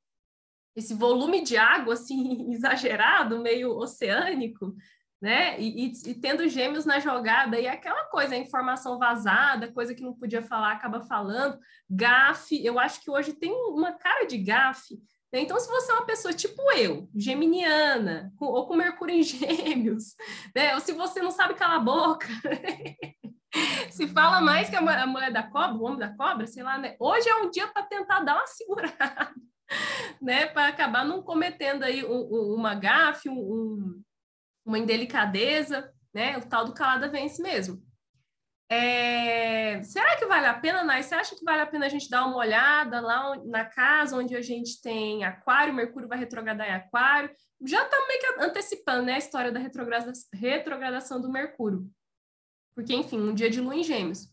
esse 0.78 0.94
volume 0.94 1.44
de 1.44 1.58
água 1.58 1.96
assim 1.96 2.52
exagerado, 2.54 3.42
meio 3.42 3.76
oceânico, 3.76 4.74
né? 5.22 5.60
E, 5.60 5.88
e, 5.88 6.12
e, 6.12 6.14
tendo 6.14 6.48
gêmeos 6.48 6.86
na 6.86 7.00
jogada, 7.00 7.60
e 7.60 7.68
aquela 7.68 8.06
coisa, 8.06 8.36
informação 8.36 9.00
vazada, 9.00 9.72
coisa 9.72 9.96
que 9.96 10.04
não 10.04 10.14
podia 10.14 10.42
falar, 10.42 10.74
acaba 10.74 11.02
falando, 11.02 11.60
gafe, 11.90 12.64
eu 12.64 12.80
acho 12.80 13.02
que 13.02 13.10
hoje 13.10 13.34
tem 13.34 13.52
uma 13.52 13.94
cara 13.94 14.26
de 14.26 14.38
gafe. 14.38 14.96
Né? 15.34 15.42
Então, 15.42 15.60
se 15.60 15.68
você 15.68 15.92
é 15.92 15.96
uma 15.96 16.06
pessoa 16.06 16.34
tipo 16.34 16.62
eu, 16.74 17.10
geminiana, 17.16 18.32
com, 18.38 18.46
ou 18.46 18.66
com 18.68 18.76
Mercúrio 18.76 19.16
em 19.16 19.24
gêmeos, 19.24 20.16
né? 20.56 20.76
Ou 20.76 20.80
se 20.80 20.94
você 20.94 21.22
não 21.22 21.32
sabe 21.32 21.56
calar 21.56 21.78
a 21.78 21.84
boca, 21.84 22.28
se 23.92 24.08
fala 24.08 24.40
mais 24.40 24.70
que 24.70 24.76
a, 24.76 25.08
mulher 25.08 25.32
da 25.32 25.44
cobra, 25.44 25.76
o 25.76 25.84
homem 25.84 26.00
da 26.00 26.16
cobra, 26.16 26.48
sei 26.48 26.64
lá, 26.64 26.78
né? 26.78 26.96
Hoje 27.00 27.28
é 27.28 27.36
um 27.36 27.50
dia 27.50 27.68
para 27.68 27.84
tentar 27.84 28.22
dar 28.22 28.36
uma 28.36 28.48
segurada, 28.48 29.34
né? 30.22 30.46
Para 30.46 30.68
acabar 30.68 31.04
não 31.04 31.22
cometendo 31.22 31.84
aí 31.84 32.06
um, 32.06 32.28
um, 32.32 32.56
uma 32.56 32.74
gafe, 32.74 33.30
um, 33.30 34.02
uma 34.68 34.78
indelicadeza, 34.78 35.92
né? 36.14 36.38
O 36.38 36.46
tal 36.46 36.66
do 36.66 36.74
calada 36.74 37.08
vence 37.08 37.42
mesmo. 37.42 37.82
É... 38.70 39.82
Será 39.84 40.18
que 40.18 40.26
vale 40.26 40.46
a 40.46 40.54
pena, 40.54 40.84
Nai? 40.84 41.02
Você 41.02 41.16
acha 41.16 41.36
que 41.36 41.46
vale 41.46 41.62
a 41.62 41.66
pena 41.66 41.86
a 41.86 41.90
gente 41.90 42.10
dar 42.10 42.26
uma 42.26 42.36
olhada 42.36 43.00
lá 43.00 43.36
na 43.46 43.64
casa 43.64 44.18
onde 44.18 44.36
a 44.36 44.42
gente 44.42 44.82
tem 44.82 45.24
aquário, 45.24 45.74
Mercúrio 45.74 46.10
vai 46.10 46.18
retrogradar 46.18 46.68
em 46.68 46.74
aquário? 46.74 47.34
Já 47.66 47.84
está 47.84 47.98
meio 48.08 48.20
que 48.20 48.44
antecipando 48.44 49.04
né, 49.04 49.14
a 49.14 49.18
história 49.18 49.52
da 49.52 49.60
retrogradação 50.34 51.22
do 51.22 51.32
Mercúrio. 51.32 51.90
Porque, 52.76 52.94
enfim, 52.94 53.20
um 53.20 53.34
dia 53.34 53.50
de 53.50 53.62
lua 53.62 53.76
em 53.76 53.84
gêmeos. 53.84 54.30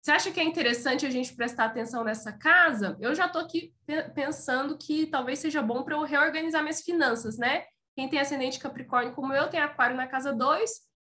Você 0.00 0.12
acha 0.12 0.30
que 0.30 0.40
é 0.40 0.44
interessante 0.44 1.04
a 1.04 1.10
gente 1.10 1.36
prestar 1.36 1.66
atenção 1.66 2.02
nessa 2.02 2.32
casa? 2.32 2.96
Eu 3.00 3.14
já 3.14 3.26
estou 3.26 3.42
aqui 3.42 3.74
pensando 4.14 4.78
que 4.78 5.06
talvez 5.06 5.38
seja 5.38 5.60
bom 5.60 5.82
para 5.82 5.94
eu 5.94 6.02
reorganizar 6.02 6.62
minhas 6.62 6.80
finanças, 6.80 7.36
né? 7.36 7.66
Quem 7.98 8.08
tem 8.08 8.20
ascendente 8.20 8.60
Capricórnio 8.60 9.12
como 9.12 9.34
eu, 9.34 9.50
tem 9.50 9.58
aquário 9.58 9.96
na 9.96 10.06
casa 10.06 10.32
2, 10.32 10.70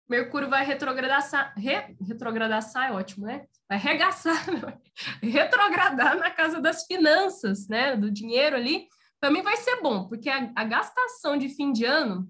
Mercúrio 0.10 0.50
vai 0.50 0.63
retrogradar, 0.65 1.53
re, 1.58 1.98
retrogradar 2.00 2.63
é 2.77 2.91
ótimo, 2.94 3.25
né? 3.25 3.46
Vai 3.67 3.77
regaçar, 3.77 4.38
retrogradar 5.22 6.17
na 6.17 6.32
casa 6.32 6.62
das 6.62 6.86
finanças, 6.86 7.67
né? 7.67 7.98
Do 7.98 8.10
dinheiro 8.10 8.56
ali. 8.56 8.88
Mim 9.29 9.41
vai 9.41 9.58
ser 9.58 9.82
bom, 9.82 10.08
porque 10.08 10.29
a, 10.29 10.50
a, 10.56 10.63
gastação 10.63 11.36
de 11.36 11.50
fim 11.50 11.74
de 11.74 11.84
ano 11.84 12.25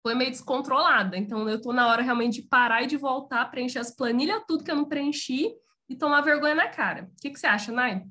foi 0.00 0.14
meio 0.14 0.30
descontrolada. 0.30 1.16
Então 1.16 1.48
eu 1.48 1.56
estou 1.56 1.72
na 1.72 1.88
hora 1.88 2.02
realmente 2.02 2.42
de 2.42 2.48
parar 2.48 2.82
e 2.82 2.86
de 2.86 2.96
voltar, 2.96 3.50
preencher 3.50 3.80
as 3.80 3.90
planilhas, 3.90 4.44
tudo 4.46 4.62
que 4.62 4.70
eu 4.70 4.76
não 4.76 4.84
preenchi 4.84 5.52
e 5.88 5.96
tomar 5.96 6.20
vergonha 6.20 6.54
na 6.54 6.68
cara. 6.68 7.10
O 7.12 7.20
que, 7.20 7.30
que 7.30 7.40
você 7.40 7.48
acha, 7.48 7.72
Nai? 7.72 8.04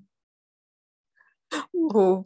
Vou, 1.73 2.23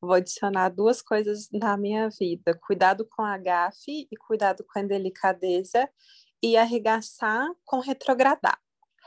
vou 0.00 0.12
adicionar 0.12 0.68
duas 0.68 1.02
coisas 1.02 1.48
na 1.52 1.76
minha 1.76 2.08
vida: 2.08 2.58
cuidado 2.66 3.06
com 3.06 3.22
a 3.22 3.36
gafe 3.36 4.08
e 4.10 4.16
cuidado 4.16 4.64
com 4.64 4.78
a 4.78 4.82
delicadeza, 4.82 5.88
e 6.42 6.56
arregaçar 6.56 7.48
com 7.64 7.80
retrogradar. 7.80 8.58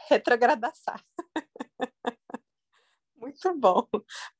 Retrogradaçar. 0.09 1.03
Muito 3.15 3.57
bom. 3.57 3.87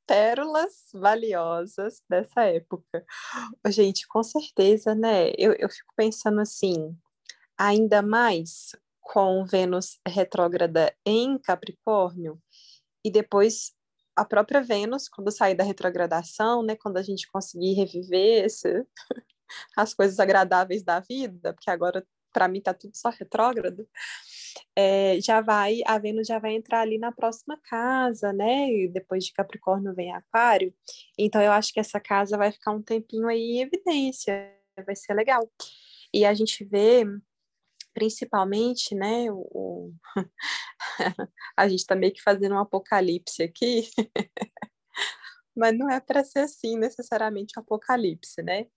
Pérolas 0.05 0.89
valiosas 0.93 2.03
dessa 2.09 2.43
época. 2.43 3.05
Gente, 3.67 4.05
com 4.07 4.21
certeza, 4.21 4.93
né? 4.93 5.31
Eu, 5.37 5.53
eu 5.53 5.69
fico 5.69 5.93
pensando 5.95 6.41
assim, 6.41 6.93
ainda 7.57 8.01
mais 8.01 8.75
com 8.99 9.45
Vênus 9.45 9.99
retrógrada 10.05 10.93
em 11.05 11.37
Capricórnio, 11.37 12.41
e 13.05 13.11
depois 13.11 13.73
a 14.15 14.25
própria 14.25 14.61
Vênus, 14.61 15.07
quando 15.07 15.31
sair 15.31 15.55
da 15.55 15.63
retrogradação, 15.63 16.63
né, 16.63 16.75
quando 16.75 16.97
a 16.97 17.01
gente 17.01 17.27
conseguir 17.31 17.73
reviver 17.73 18.45
esse, 18.45 18.85
as 19.77 19.93
coisas 19.93 20.19
agradáveis 20.19 20.83
da 20.83 20.99
vida, 20.99 21.53
porque 21.53 21.69
agora 21.69 22.05
para 22.33 22.47
mim 22.47 22.57
está 22.57 22.73
tudo 22.73 22.95
só 22.95 23.09
retrógrado, 23.09 23.87
é, 24.75 25.19
já 25.21 25.39
vai, 25.39 25.81
a 25.85 25.99
Vênus 25.99 26.27
já 26.27 26.39
vai 26.39 26.53
entrar 26.55 26.81
ali 26.81 26.97
na 26.97 27.11
próxima 27.11 27.57
casa, 27.69 28.33
né? 28.33 28.69
E 28.69 28.87
depois 28.87 29.25
de 29.25 29.33
Capricórnio 29.33 29.93
vem 29.93 30.11
Aquário. 30.11 30.73
Então 31.17 31.41
eu 31.41 31.51
acho 31.51 31.71
que 31.71 31.79
essa 31.79 31.99
casa 31.99 32.35
vai 32.37 32.51
ficar 32.51 32.71
um 32.71 32.81
tempinho 32.81 33.27
aí 33.27 33.39
em 33.39 33.61
evidência, 33.61 34.51
vai 34.85 34.95
ser 34.95 35.13
legal. 35.13 35.47
E 36.11 36.25
a 36.25 36.33
gente 36.33 36.65
vê 36.65 37.05
principalmente, 37.93 38.95
né, 38.95 39.27
o, 39.31 39.93
a 41.57 41.67
gente 41.67 41.79
está 41.79 41.95
meio 41.95 42.13
que 42.13 42.21
fazendo 42.21 42.55
um 42.55 42.59
apocalipse 42.59 43.43
aqui, 43.43 43.89
mas 45.55 45.77
não 45.77 45.89
é 45.89 45.99
para 45.99 46.23
ser 46.23 46.39
assim 46.39 46.77
necessariamente 46.77 47.53
um 47.57 47.61
apocalipse, 47.61 48.41
né? 48.41 48.67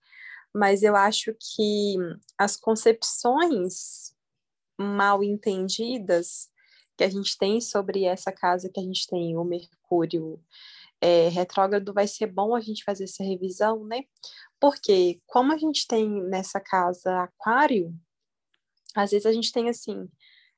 Mas 0.53 0.83
eu 0.83 0.95
acho 0.95 1.35
que 1.39 1.95
as 2.37 2.55
concepções 2.55 4.15
mal 4.79 5.23
entendidas 5.23 6.49
que 6.97 7.03
a 7.03 7.09
gente 7.09 7.37
tem 7.37 7.61
sobre 7.61 8.05
essa 8.05 8.31
casa 8.31 8.69
que 8.73 8.79
a 8.79 8.83
gente 8.83 9.07
tem, 9.07 9.37
o 9.37 9.43
Mercúrio 9.43 10.41
é, 10.99 11.29
retrógrado, 11.29 11.93
vai 11.93 12.07
ser 12.07 12.27
bom 12.27 12.55
a 12.55 12.59
gente 12.59 12.83
fazer 12.83 13.03
essa 13.03 13.23
revisão, 13.23 13.83
né? 13.85 14.03
Porque 14.59 15.21
como 15.27 15.53
a 15.53 15.57
gente 15.57 15.87
tem 15.87 16.09
nessa 16.23 16.59
casa 16.59 17.23
Aquário, 17.23 17.93
às 18.97 19.11
vezes 19.11 19.25
a 19.25 19.31
gente 19.31 19.51
tem, 19.51 19.69
assim, 19.69 20.07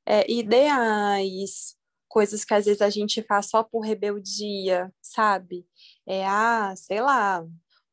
é, 0.05 0.29
ideais, 0.31 1.75
coisas 2.08 2.43
que 2.46 2.53
às 2.53 2.65
vezes 2.65 2.81
a 2.81 2.89
gente 2.89 3.22
faz 3.24 3.48
só 3.50 3.63
por 3.63 3.81
rebeldia, 3.81 4.91
sabe? 5.01 5.65
É, 6.08 6.25
ah, 6.25 6.74
sei 6.75 7.01
lá, 7.01 7.46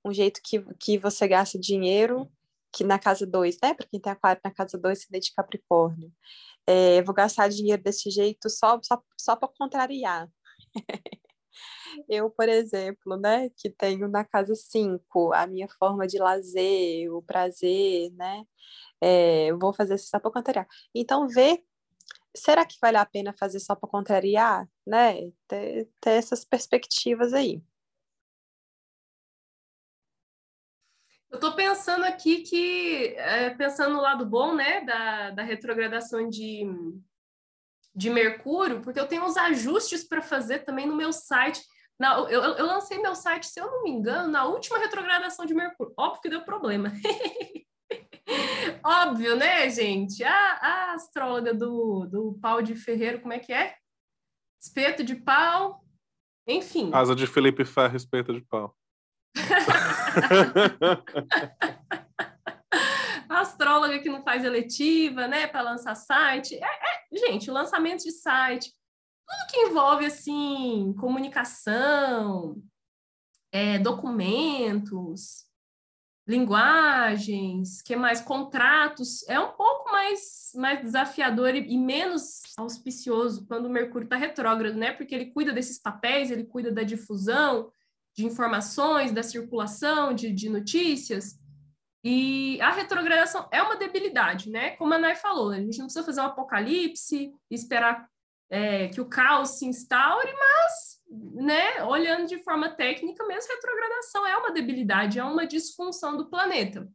um 0.04 0.12
jeito 0.12 0.40
que, 0.44 0.62
que 0.80 0.98
você 0.98 1.28
gasta 1.28 1.58
dinheiro, 1.58 2.30
que 2.72 2.84
na 2.84 2.98
casa 2.98 3.26
2, 3.26 3.58
né? 3.62 3.74
Para 3.74 3.86
quem 3.86 4.00
tem 4.00 4.12
aquário 4.12 4.40
na 4.44 4.50
casa 4.52 4.78
2, 4.78 5.02
se 5.02 5.20
de 5.20 5.32
Capricórnio. 5.34 6.12
É, 6.66 7.02
vou 7.02 7.14
gastar 7.14 7.48
dinheiro 7.48 7.82
desse 7.82 8.10
jeito 8.10 8.50
só, 8.50 8.80
só, 8.82 9.02
só 9.18 9.36
para 9.36 9.48
contrariar. 9.48 10.28
Eu, 12.08 12.30
por 12.30 12.48
exemplo, 12.48 13.16
né, 13.16 13.48
que 13.56 13.70
tenho 13.70 14.08
na 14.08 14.24
casa 14.24 14.54
5 14.54 15.32
a 15.32 15.46
minha 15.46 15.68
forma 15.78 16.06
de 16.06 16.18
lazer, 16.18 17.10
o 17.12 17.22
prazer, 17.22 18.10
né? 18.12 18.44
É, 19.00 19.52
vou 19.54 19.72
fazer 19.72 19.98
só 19.98 20.18
para 20.18 20.30
contrariar. 20.30 20.66
Então, 20.94 21.28
ver, 21.28 21.62
será 22.36 22.64
que 22.64 22.76
vale 22.80 22.96
a 22.96 23.06
pena 23.06 23.32
fazer 23.32 23.60
só 23.60 23.74
para 23.74 23.88
contrariar, 23.88 24.68
né? 24.86 25.30
Ter, 25.48 25.88
ter 26.00 26.10
essas 26.10 26.44
perspectivas 26.44 27.32
aí. 27.32 27.62
Eu 31.30 31.36
estou 31.36 31.54
pensando 31.54 32.04
aqui 32.04 32.42
que, 32.42 33.14
é, 33.16 33.50
pensando 33.50 33.94
no 33.94 34.00
lado 34.00 34.24
bom, 34.24 34.54
né, 34.54 34.82
da, 34.84 35.30
da 35.30 35.42
retrogradação 35.42 36.28
de, 36.28 36.64
de 37.94 38.08
Mercúrio, 38.08 38.80
porque 38.80 39.00
eu 39.00 39.08
tenho 39.08 39.24
uns 39.24 39.36
ajustes 39.36 40.04
para 40.04 40.22
fazer 40.22 40.60
também 40.60 40.86
no 40.86 40.96
meu 40.96 41.12
site. 41.12 41.60
Na, 41.98 42.14
eu, 42.20 42.42
eu, 42.42 42.66
lancei 42.66 42.98
meu 42.98 43.14
site, 43.14 43.46
se 43.46 43.60
eu 43.60 43.66
não 43.66 43.82
me 43.82 43.90
engano, 43.90 44.30
na 44.30 44.44
última 44.46 44.78
retrogradação 44.78 45.44
de 45.44 45.54
Mercúrio. 45.54 45.92
Óbvio 45.96 46.22
que 46.22 46.28
deu 46.28 46.44
problema. 46.44 46.92
Óbvio, 48.86 49.34
né, 49.34 49.68
gente? 49.68 50.22
A, 50.22 50.32
a 50.32 50.94
astróloga 50.94 51.52
do, 51.52 52.06
do 52.06 52.38
pau 52.40 52.62
de 52.62 52.76
ferreiro, 52.76 53.20
como 53.20 53.32
é 53.32 53.40
que 53.40 53.52
é? 53.52 53.74
Espeto 54.62 55.02
de 55.02 55.16
pau, 55.16 55.84
enfim. 56.46 56.92
Asa 56.94 57.16
de 57.16 57.26
Felipe 57.26 57.64
Ferro, 57.64 57.96
espeto 57.96 58.32
de 58.32 58.42
pau. 58.42 58.76
astróloga 63.28 63.98
que 63.98 64.08
não 64.08 64.22
faz 64.22 64.44
eletiva, 64.44 65.26
né, 65.26 65.48
para 65.48 65.62
lançar 65.62 65.94
site. 65.94 66.54
É, 66.54 66.64
é, 66.64 67.18
gente, 67.18 67.50
lançamento 67.50 68.04
de 68.04 68.12
site, 68.12 68.72
tudo 69.26 69.50
que 69.50 69.62
envolve 69.62 70.06
assim 70.06 70.94
comunicação, 70.98 72.62
é, 73.50 73.78
documentos, 73.78 75.46
linguagens, 76.26 77.80
que 77.82 77.94
mais 77.94 78.20
contratos, 78.20 79.26
é 79.28 79.38
um 79.38 79.52
pouco 79.52 79.92
mais, 79.92 80.50
mais 80.56 80.80
desafiador 80.80 81.54
e, 81.54 81.60
e 81.60 81.78
menos 81.78 82.42
auspicioso 82.56 83.46
quando 83.46 83.66
o 83.66 83.70
Mercúrio 83.70 84.06
está 84.06 84.16
retrógrado, 84.16 84.74
né? 84.74 84.92
Porque 84.92 85.14
ele 85.14 85.26
cuida 85.26 85.52
desses 85.52 85.78
papéis, 85.78 86.30
ele 86.30 86.44
cuida 86.44 86.72
da 86.72 86.82
difusão 86.82 87.70
de 88.16 88.24
informações, 88.24 89.12
da 89.12 89.22
circulação 89.22 90.12
de, 90.14 90.32
de 90.32 90.48
notícias. 90.48 91.38
E 92.02 92.60
a 92.60 92.70
retrogradação 92.70 93.48
é 93.52 93.62
uma 93.62 93.76
debilidade, 93.76 94.50
né? 94.50 94.70
Como 94.72 94.94
a 94.94 94.98
Nai 94.98 95.14
falou, 95.14 95.50
a 95.50 95.60
gente 95.60 95.78
não 95.78 95.86
precisa 95.86 96.04
fazer 96.04 96.20
um 96.20 96.24
apocalipse, 96.24 97.32
esperar 97.50 98.08
é, 98.50 98.88
que 98.88 99.00
o 99.00 99.06
caos 99.06 99.58
se 99.58 99.66
instaure, 99.66 100.32
mas 100.32 100.95
né, 101.34 101.82
olhando 101.84 102.26
de 102.26 102.38
forma 102.38 102.70
técnica, 102.70 103.26
mesmo 103.26 103.52
retrogradação 103.52 104.26
é 104.26 104.36
uma 104.36 104.52
debilidade, 104.52 105.18
é 105.18 105.24
uma 105.24 105.46
disfunção 105.46 106.16
do 106.16 106.28
planeta. 106.28 106.88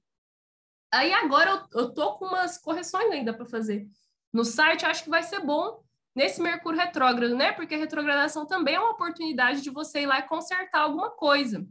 Aí 0.94 1.14
agora 1.14 1.68
eu, 1.72 1.82
eu 1.82 1.94
tô 1.94 2.18
com 2.18 2.26
umas 2.26 2.58
correções 2.58 3.10
ainda 3.12 3.34
para 3.34 3.46
fazer. 3.46 3.88
No 4.34 4.44
site, 4.44 4.86
acho 4.86 5.04
que 5.04 5.10
vai 5.10 5.24
ser 5.24 5.40
bom 5.40 5.84
nesse 6.16 6.42
Mercúrio 6.42 6.80
retrógrado, 6.80 7.36
né? 7.36 7.52
Porque 7.52 7.76
a 7.76 7.78
retrogradação 7.78 8.46
também 8.46 8.76
é 8.76 8.80
uma 8.80 8.92
oportunidade 8.92 9.62
de 9.62 9.70
você 9.70 10.02
ir 10.02 10.06
lá 10.06 10.20
e 10.20 10.28
consertar 10.28 10.82
alguma 10.82 11.10
coisa. 11.10 11.66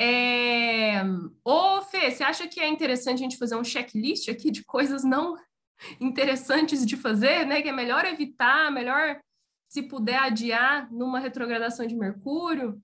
É... 0.00 1.02
Ô, 1.44 1.82
Fê, 1.82 2.10
você 2.10 2.24
acha 2.24 2.48
que 2.48 2.60
é 2.60 2.68
interessante 2.68 3.18
a 3.18 3.22
gente 3.22 3.38
fazer 3.38 3.56
um 3.56 3.64
checklist 3.64 4.28
aqui 4.28 4.50
de 4.50 4.64
coisas 4.64 5.04
não 5.04 5.36
interessantes 6.00 6.86
de 6.86 6.96
fazer, 6.96 7.46
né? 7.46 7.60
Que 7.62 7.68
é 7.68 7.72
melhor 7.72 8.04
evitar, 8.04 8.70
melhor, 8.70 9.20
se 9.72 9.82
puder, 9.82 10.18
adiar 10.18 10.92
numa 10.92 11.18
retrogradação 11.18 11.86
de 11.86 11.94
Mercúrio? 11.94 12.78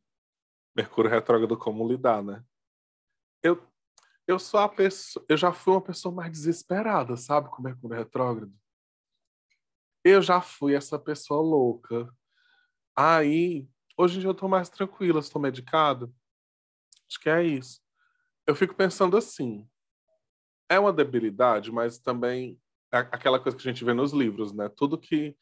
Mercúrio 0.75 1.11
retrógrado, 1.11 1.55
como 1.55 1.87
lidar, 1.87 2.23
né? 2.23 2.43
Eu, 3.43 3.63
eu 4.27 4.39
sou 4.39 4.59
a 4.59 4.71
pessoa, 4.71 5.23
eu 5.29 5.37
já 5.37 5.53
fui 5.53 5.75
uma 5.75 5.83
pessoa 5.83 6.15
mais 6.15 6.33
desesperada, 6.33 7.15
sabe, 7.15 7.51
com 7.51 7.61
Mercúrio 7.61 7.95
retrógrado. 7.95 8.51
Eu 10.03 10.23
já 10.23 10.41
fui 10.41 10.75
essa 10.75 10.99
pessoa 10.99 11.43
louca. 11.43 12.11
Aí, 12.97 13.69
hoje 13.95 14.17
em 14.17 14.21
dia 14.21 14.31
eu 14.31 14.35
tô 14.35 14.49
mais 14.49 14.71
tranquila, 14.71 15.21
estou 15.21 15.43
medicado. 15.43 16.11
Acho 17.07 17.21
que 17.21 17.29
é 17.29 17.43
isso. 17.43 17.83
Eu 18.47 18.57
fico 18.57 18.75
pensando 18.75 19.15
assim, 19.19 19.69
é 20.71 20.81
uma 20.81 20.91
debilidade, 20.93 21.71
mas 21.71 21.99
também 21.99 22.59
é 22.91 22.97
aquela 22.97 23.39
coisa 23.39 23.59
que 23.59 23.69
a 23.69 23.71
gente 23.71 23.85
vê 23.85 23.93
nos 23.93 24.15
livros, 24.15 24.55
né? 24.55 24.71
Tudo 24.71 24.97
que 24.97 25.37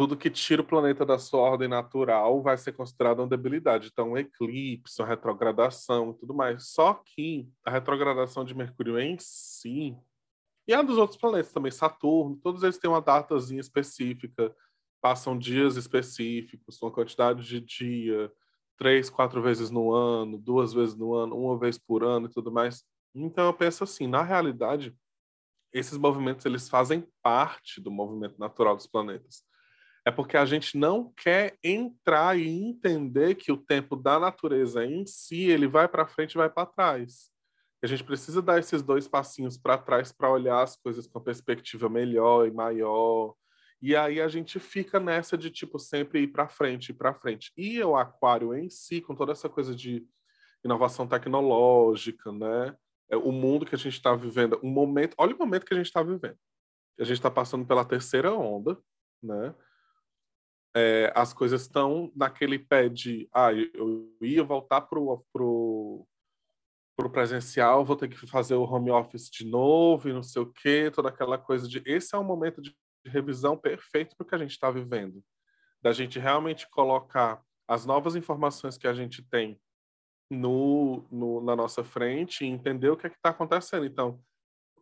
tudo 0.00 0.16
que 0.16 0.30
tira 0.30 0.62
o 0.62 0.64
planeta 0.64 1.04
da 1.04 1.18
sua 1.18 1.40
ordem 1.40 1.68
natural 1.68 2.42
vai 2.42 2.56
ser 2.56 2.72
considerado 2.72 3.18
uma 3.18 3.28
debilidade. 3.28 3.90
Então, 3.92 4.12
um 4.12 4.16
eclipse, 4.16 4.98
uma 4.98 5.06
retrogradação 5.06 6.12
e 6.12 6.14
tudo 6.14 6.32
mais. 6.32 6.70
Só 6.70 6.94
que 6.94 7.46
a 7.62 7.70
retrogradação 7.70 8.42
de 8.42 8.54
Mercúrio 8.54 8.98
em 8.98 9.18
si, 9.18 9.94
e 10.66 10.72
a 10.72 10.80
dos 10.80 10.96
outros 10.96 11.20
planetas 11.20 11.52
também, 11.52 11.70
Saturno, 11.70 12.40
todos 12.42 12.62
eles 12.62 12.78
têm 12.78 12.88
uma 12.88 13.02
datazinha 13.02 13.60
específica, 13.60 14.56
passam 15.02 15.36
dias 15.36 15.76
específicos, 15.76 16.80
uma 16.80 16.90
quantidade 16.90 17.44
de 17.44 17.60
dia, 17.60 18.32
três, 18.78 19.10
quatro 19.10 19.42
vezes 19.42 19.70
no 19.70 19.92
ano, 19.92 20.38
duas 20.38 20.72
vezes 20.72 20.96
no 20.96 21.14
ano, 21.14 21.36
uma 21.36 21.58
vez 21.58 21.76
por 21.76 22.02
ano 22.02 22.24
e 22.24 22.30
tudo 22.30 22.50
mais. 22.50 22.82
Então, 23.14 23.44
eu 23.44 23.52
penso 23.52 23.84
assim, 23.84 24.06
na 24.06 24.22
realidade, 24.22 24.96
esses 25.74 25.98
movimentos 25.98 26.46
eles 26.46 26.70
fazem 26.70 27.06
parte 27.22 27.82
do 27.82 27.90
movimento 27.90 28.38
natural 28.38 28.74
dos 28.74 28.86
planetas. 28.86 29.49
É 30.06 30.10
porque 30.10 30.36
a 30.36 30.46
gente 30.46 30.78
não 30.78 31.12
quer 31.12 31.58
entrar 31.62 32.38
e 32.38 32.48
entender 32.48 33.34
que 33.34 33.52
o 33.52 33.56
tempo 33.56 33.94
da 33.94 34.18
natureza 34.18 34.84
em 34.84 35.06
si 35.06 35.44
ele 35.44 35.66
vai 35.66 35.86
para 35.86 36.06
frente 36.06 36.32
e 36.32 36.38
vai 36.38 36.48
para 36.48 36.66
trás. 36.66 37.30
A 37.82 37.86
gente 37.86 38.04
precisa 38.04 38.42
dar 38.42 38.58
esses 38.58 38.82
dois 38.82 39.08
passinhos 39.08 39.56
para 39.56 39.78
trás 39.78 40.12
para 40.12 40.30
olhar 40.30 40.62
as 40.62 40.76
coisas 40.76 41.06
com 41.06 41.20
perspectiva 41.20 41.88
melhor 41.88 42.46
e 42.46 42.50
maior. 42.50 43.34
E 43.80 43.96
aí 43.96 44.20
a 44.20 44.28
gente 44.28 44.58
fica 44.58 45.00
nessa 45.00 45.38
de 45.38 45.50
tipo 45.50 45.78
sempre 45.78 46.20
ir 46.20 46.28
para 46.28 46.48
frente, 46.48 46.90
ir 46.90 46.94
para 46.94 47.14
frente. 47.14 47.50
E 47.56 47.82
o 47.82 47.96
aquário 47.96 48.54
em 48.54 48.68
si, 48.68 49.00
com 49.00 49.14
toda 49.14 49.32
essa 49.32 49.48
coisa 49.48 49.74
de 49.74 50.06
inovação 50.62 51.06
tecnológica, 51.06 52.30
né? 52.32 52.76
É, 53.10 53.16
o 53.16 53.32
mundo 53.32 53.64
que 53.64 53.74
a 53.74 53.78
gente 53.78 53.94
está 53.94 54.14
vivendo, 54.14 54.60
um 54.62 54.70
momento, 54.70 55.14
olha 55.18 55.34
o 55.34 55.38
momento 55.38 55.64
que 55.64 55.72
a 55.72 55.76
gente 55.76 55.86
está 55.86 56.02
vivendo. 56.02 56.36
A 56.98 57.04
gente 57.04 57.16
está 57.16 57.30
passando 57.30 57.66
pela 57.66 57.84
terceira 57.84 58.32
onda, 58.34 58.78
né? 59.22 59.54
É, 60.74 61.12
as 61.16 61.32
coisas 61.32 61.62
estão 61.62 62.12
naquele 62.14 62.58
pé 62.58 62.88
de, 62.88 63.28
ah, 63.32 63.52
eu 63.52 64.16
ia 64.20 64.44
voltar 64.44 64.82
pro, 64.82 65.24
pro, 65.32 66.06
pro 66.96 67.10
presencial, 67.10 67.84
vou 67.84 67.96
ter 67.96 68.08
que 68.08 68.26
fazer 68.26 68.54
o 68.54 68.62
home 68.62 68.90
office 68.90 69.28
de 69.28 69.44
novo 69.44 70.08
e 70.08 70.12
não 70.12 70.22
sei 70.22 70.42
o 70.42 70.52
quê, 70.52 70.90
toda 70.94 71.08
aquela 71.08 71.36
coisa 71.36 71.66
de, 71.68 71.82
esse 71.84 72.14
é 72.14 72.18
um 72.18 72.24
momento 72.24 72.62
de 72.62 72.74
revisão 73.04 73.56
perfeito 73.56 74.14
para 74.16 74.24
o 74.24 74.28
que 74.28 74.34
a 74.34 74.38
gente 74.38 74.52
está 74.52 74.70
vivendo, 74.70 75.22
da 75.82 75.92
gente 75.92 76.18
realmente 76.18 76.68
colocar 76.70 77.42
as 77.66 77.86
novas 77.86 78.14
informações 78.14 78.76
que 78.76 78.86
a 78.86 78.92
gente 78.94 79.22
tem 79.22 79.60
no, 80.30 81.04
no, 81.10 81.40
na 81.40 81.56
nossa 81.56 81.82
frente 81.82 82.44
e 82.44 82.48
entender 82.48 82.90
o 82.90 82.96
que 82.96 83.06
é 83.06 83.10
está 83.10 83.30
acontecendo. 83.30 83.84
Então, 83.84 84.20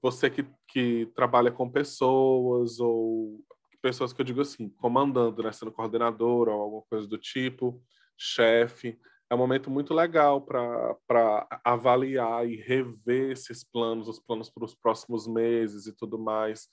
você 0.03 0.31
que, 0.31 0.47
que 0.67 1.07
trabalha 1.15 1.51
com 1.51 1.71
pessoas 1.71 2.79
ou 2.79 3.45
pessoas 3.83 4.13
que 4.13 4.21
eu 4.21 4.25
digo 4.25 4.41
assim, 4.41 4.69
comandando, 4.69 5.43
né, 5.43 5.53
sendo 5.53 5.73
coordenador 5.73 6.49
ou 6.49 6.61
alguma 6.61 6.83
coisa 6.83 7.07
do 7.07 7.19
tipo, 7.19 7.83
chefe, 8.17 8.99
é 9.31 9.35
um 9.35 9.39
momento 9.39 9.71
muito 9.71 9.93
legal 9.93 10.41
para 10.41 11.47
avaliar 11.65 12.49
e 12.49 12.57
rever 12.57 13.33
esses 13.33 13.63
planos, 13.63 14.09
os 14.09 14.19
planos 14.19 14.51
para 14.51 14.65
os 14.65 14.75
próximos 14.75 15.27
meses 15.27 15.87
e 15.87 15.95
tudo 15.95 16.19
mais. 16.19 16.69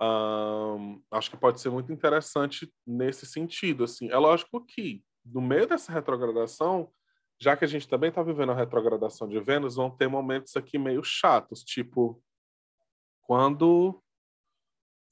Um, 0.00 1.02
acho 1.10 1.30
que 1.30 1.36
pode 1.36 1.60
ser 1.60 1.70
muito 1.70 1.92
interessante 1.92 2.72
nesse 2.86 3.26
sentido. 3.26 3.84
Assim, 3.84 4.10
é 4.10 4.16
lógico 4.16 4.64
que 4.64 5.04
no 5.24 5.40
meio 5.40 5.66
dessa 5.66 5.92
retrogradação 5.92 6.90
já 7.42 7.56
que 7.56 7.64
a 7.64 7.68
gente 7.68 7.88
também 7.88 8.08
está 8.08 8.22
vivendo 8.22 8.52
a 8.52 8.54
retrogradação 8.54 9.28
de 9.28 9.40
Vênus, 9.40 9.74
vão 9.74 9.90
ter 9.90 10.06
momentos 10.06 10.56
aqui 10.56 10.78
meio 10.78 11.02
chatos, 11.02 11.64
tipo 11.64 12.22
quando 13.22 14.00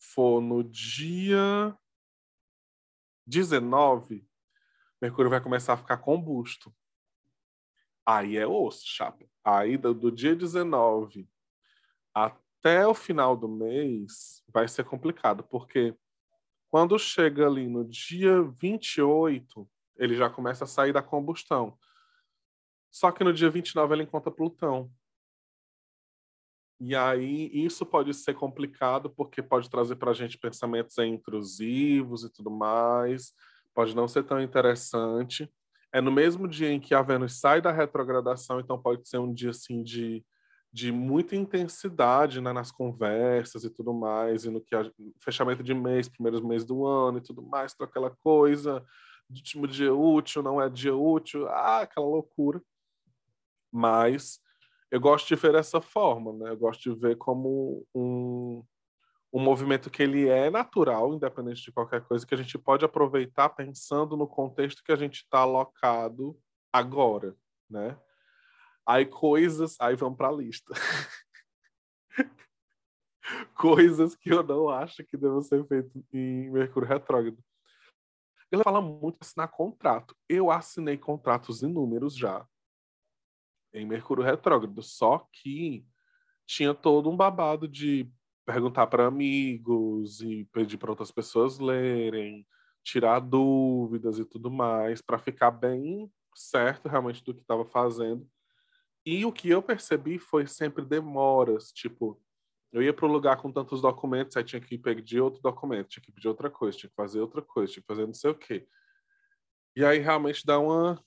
for 0.00 0.40
no 0.40 0.64
dia 0.64 1.76
19, 3.26 4.26
Mercúrio 5.00 5.30
vai 5.30 5.40
começar 5.40 5.74
a 5.74 5.76
ficar 5.76 5.98
combusto. 5.98 6.74
Aí 8.04 8.36
é 8.36 8.46
osso, 8.46 8.82
chapa. 8.86 9.24
Aí 9.44 9.76
do, 9.76 9.94
do 9.94 10.10
dia 10.10 10.34
19 10.34 11.28
até 12.12 12.86
o 12.86 12.94
final 12.94 13.36
do 13.36 13.48
mês 13.48 14.42
vai 14.48 14.66
ser 14.66 14.84
complicado, 14.84 15.44
porque 15.44 15.94
quando 16.68 16.98
chega 16.98 17.46
ali 17.46 17.68
no 17.68 17.84
dia 17.84 18.42
28, 18.42 19.68
ele 19.96 20.16
já 20.16 20.28
começa 20.28 20.64
a 20.64 20.66
sair 20.66 20.92
da 20.92 21.02
combustão. 21.02 21.78
Só 22.90 23.12
que 23.12 23.22
no 23.22 23.32
dia 23.32 23.50
29 23.50 23.94
ela 23.94 24.02
encontra 24.02 24.30
Plutão. 24.30 24.90
E 26.80 26.96
aí 26.96 27.50
isso 27.52 27.84
pode 27.84 28.14
ser 28.14 28.34
complicado 28.34 29.10
porque 29.10 29.42
pode 29.42 29.68
trazer 29.68 29.96
para 29.96 30.12
a 30.12 30.14
gente 30.14 30.38
pensamentos 30.38 30.96
intrusivos 30.98 32.24
e 32.24 32.30
tudo 32.30 32.50
mais, 32.50 33.34
pode 33.74 33.94
não 33.94 34.08
ser 34.08 34.24
tão 34.24 34.40
interessante. 34.40 35.52
É 35.92 36.00
no 36.00 36.10
mesmo 36.10 36.48
dia 36.48 36.70
em 36.70 36.80
que 36.80 36.94
a 36.94 37.02
Vênus 37.02 37.38
sai 37.38 37.60
da 37.60 37.70
retrogradação, 37.70 38.60
então 38.60 38.80
pode 38.80 39.08
ser 39.08 39.18
um 39.18 39.32
dia 39.32 39.50
assim 39.50 39.82
de, 39.82 40.24
de 40.72 40.90
muita 40.90 41.36
intensidade 41.36 42.40
né, 42.40 42.52
nas 42.52 42.72
conversas 42.72 43.64
e 43.64 43.70
tudo 43.70 43.92
mais, 43.92 44.44
e 44.44 44.50
no 44.50 44.60
que 44.60 44.74
a, 44.74 44.90
fechamento 45.22 45.62
de 45.62 45.74
mês, 45.74 46.08
primeiros 46.08 46.40
meses 46.40 46.66
do 46.66 46.86
ano 46.86 47.18
e 47.18 47.22
tudo 47.22 47.42
mais, 47.42 47.74
para 47.74 47.86
aquela 47.86 48.10
coisa, 48.10 48.82
último 49.28 49.66
dia 49.66 49.92
útil, 49.92 50.42
não 50.42 50.62
é 50.62 50.70
dia 50.70 50.94
útil, 50.94 51.46
ah, 51.48 51.80
aquela 51.82 52.06
loucura 52.06 52.62
mas 53.72 54.40
eu 54.90 55.00
gosto 55.00 55.29
de 55.29 55.37
ver 55.37 55.53
dessa 55.53 55.81
forma, 55.81 56.33
né? 56.33 56.50
Eu 56.50 56.57
gosto 56.57 56.83
de 56.83 56.98
ver 56.98 57.16
como 57.16 57.87
um, 57.94 58.64
um 59.33 59.40
movimento 59.40 59.88
que 59.88 60.03
ele 60.03 60.29
é 60.29 60.50
natural, 60.50 61.14
independente 61.14 61.62
de 61.62 61.72
qualquer 61.72 62.03
coisa, 62.03 62.26
que 62.26 62.35
a 62.35 62.37
gente 62.37 62.59
pode 62.59 62.85
aproveitar 62.85 63.50
pensando 63.50 64.16
no 64.16 64.26
contexto 64.26 64.83
que 64.83 64.90
a 64.90 64.96
gente 64.96 65.22
está 65.22 65.40
alocado 65.40 66.37
agora, 66.72 67.37
né? 67.68 67.96
Aí 68.85 69.07
coisas, 69.07 69.76
aí 69.81 69.94
vamos 69.94 70.18
para 70.18 70.29
a 70.29 70.33
lista. 70.33 70.74
coisas 73.55 74.16
que 74.16 74.33
eu 74.33 74.42
não 74.42 74.68
acho 74.68 75.05
que 75.05 75.16
devem 75.16 75.42
ser 75.42 75.64
feitas 75.68 75.92
em 76.12 76.50
Mercúrio 76.50 76.88
retrógrado. 76.88 77.38
Ele 78.50 78.64
fala 78.64 78.81
muito 78.81 79.18
assinar 79.20 79.46
contrato. 79.46 80.16
Eu 80.29 80.50
assinei 80.50 80.98
contratos 80.98 81.62
inúmeros 81.62 82.16
já 82.16 82.44
em 83.72 83.87
Mercúrio 83.87 84.24
retrógrado. 84.24 84.83
Só 84.83 85.26
que 85.33 85.85
tinha 86.46 86.74
todo 86.74 87.11
um 87.11 87.16
babado 87.16 87.68
de 87.68 88.11
perguntar 88.44 88.87
para 88.88 89.06
amigos 89.06 90.20
e 90.20 90.44
pedir 90.46 90.76
para 90.76 90.90
outras 90.90 91.11
pessoas 91.11 91.59
lerem, 91.59 92.46
tirar 92.83 93.20
dúvidas 93.20 94.18
e 94.18 94.24
tudo 94.24 94.50
mais, 94.50 95.00
para 95.00 95.18
ficar 95.18 95.50
bem 95.50 96.11
certo 96.35 96.88
realmente 96.88 97.22
do 97.22 97.35
que 97.35 97.42
estava 97.42 97.64
fazendo. 97.64 98.28
E 99.04 99.24
o 99.24 99.33
que 99.33 99.48
eu 99.48 99.62
percebi 99.62 100.18
foi 100.18 100.46
sempre 100.46 100.85
demoras, 100.85 101.72
tipo, 101.72 102.20
eu 102.72 102.83
ia 102.83 102.92
para 102.92 103.06
um 103.06 103.12
lugar 103.12 103.37
com 103.37 103.50
tantos 103.50 103.80
documentos, 103.80 104.37
aí 104.37 104.44
tinha 104.44 104.61
que 104.61 104.78
pedir 104.78 105.20
outro 105.20 105.40
documento, 105.42 105.88
tinha 105.88 106.02
que 106.02 106.12
pedir 106.12 106.28
outra 106.28 106.50
coisa, 106.50 106.76
tinha 106.76 106.90
que 106.90 106.96
fazer 106.96 107.20
outra 107.20 107.42
coisa, 107.42 107.72
tinha 107.72 107.83
que 107.83 107.87
fazer 107.87 108.06
não 108.06 108.14
sei 108.14 108.30
o 108.30 108.35
quê. 108.35 108.66
E 109.74 109.85
aí 109.85 109.98
realmente 109.98 110.44
dá 110.44 110.59
uma 110.59 111.02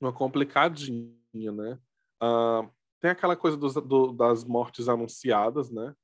uma 0.00 0.12
complicadinha 0.12 1.21
né? 1.34 1.78
Uh, 2.22 2.70
tem 3.00 3.10
aquela 3.10 3.36
coisa 3.36 3.56
dos, 3.56 3.74
do, 3.74 4.12
das 4.12 4.44
mortes 4.44 4.88
anunciadas, 4.88 5.70
né? 5.70 5.94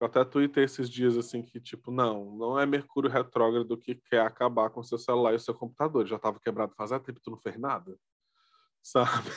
Eu 0.00 0.06
até 0.06 0.24
tuitei 0.24 0.64
esses 0.64 0.90
dias 0.90 1.16
assim 1.16 1.42
que, 1.42 1.60
tipo, 1.60 1.92
não, 1.92 2.34
não 2.36 2.58
é 2.58 2.66
Mercúrio 2.66 3.10
retrógrado 3.10 3.76
que 3.76 3.94
quer 3.94 4.22
acabar 4.22 4.70
com 4.70 4.82
seu 4.82 4.98
celular 4.98 5.34
e 5.34 5.38
seu 5.38 5.54
computador. 5.54 6.06
já 6.06 6.16
estava 6.16 6.40
quebrado 6.40 6.74
faz 6.74 6.90
tempo, 7.02 7.20
tu 7.22 7.30
não 7.30 7.38
fez 7.38 7.56
nada. 7.56 7.96
Sabe? 8.82 9.30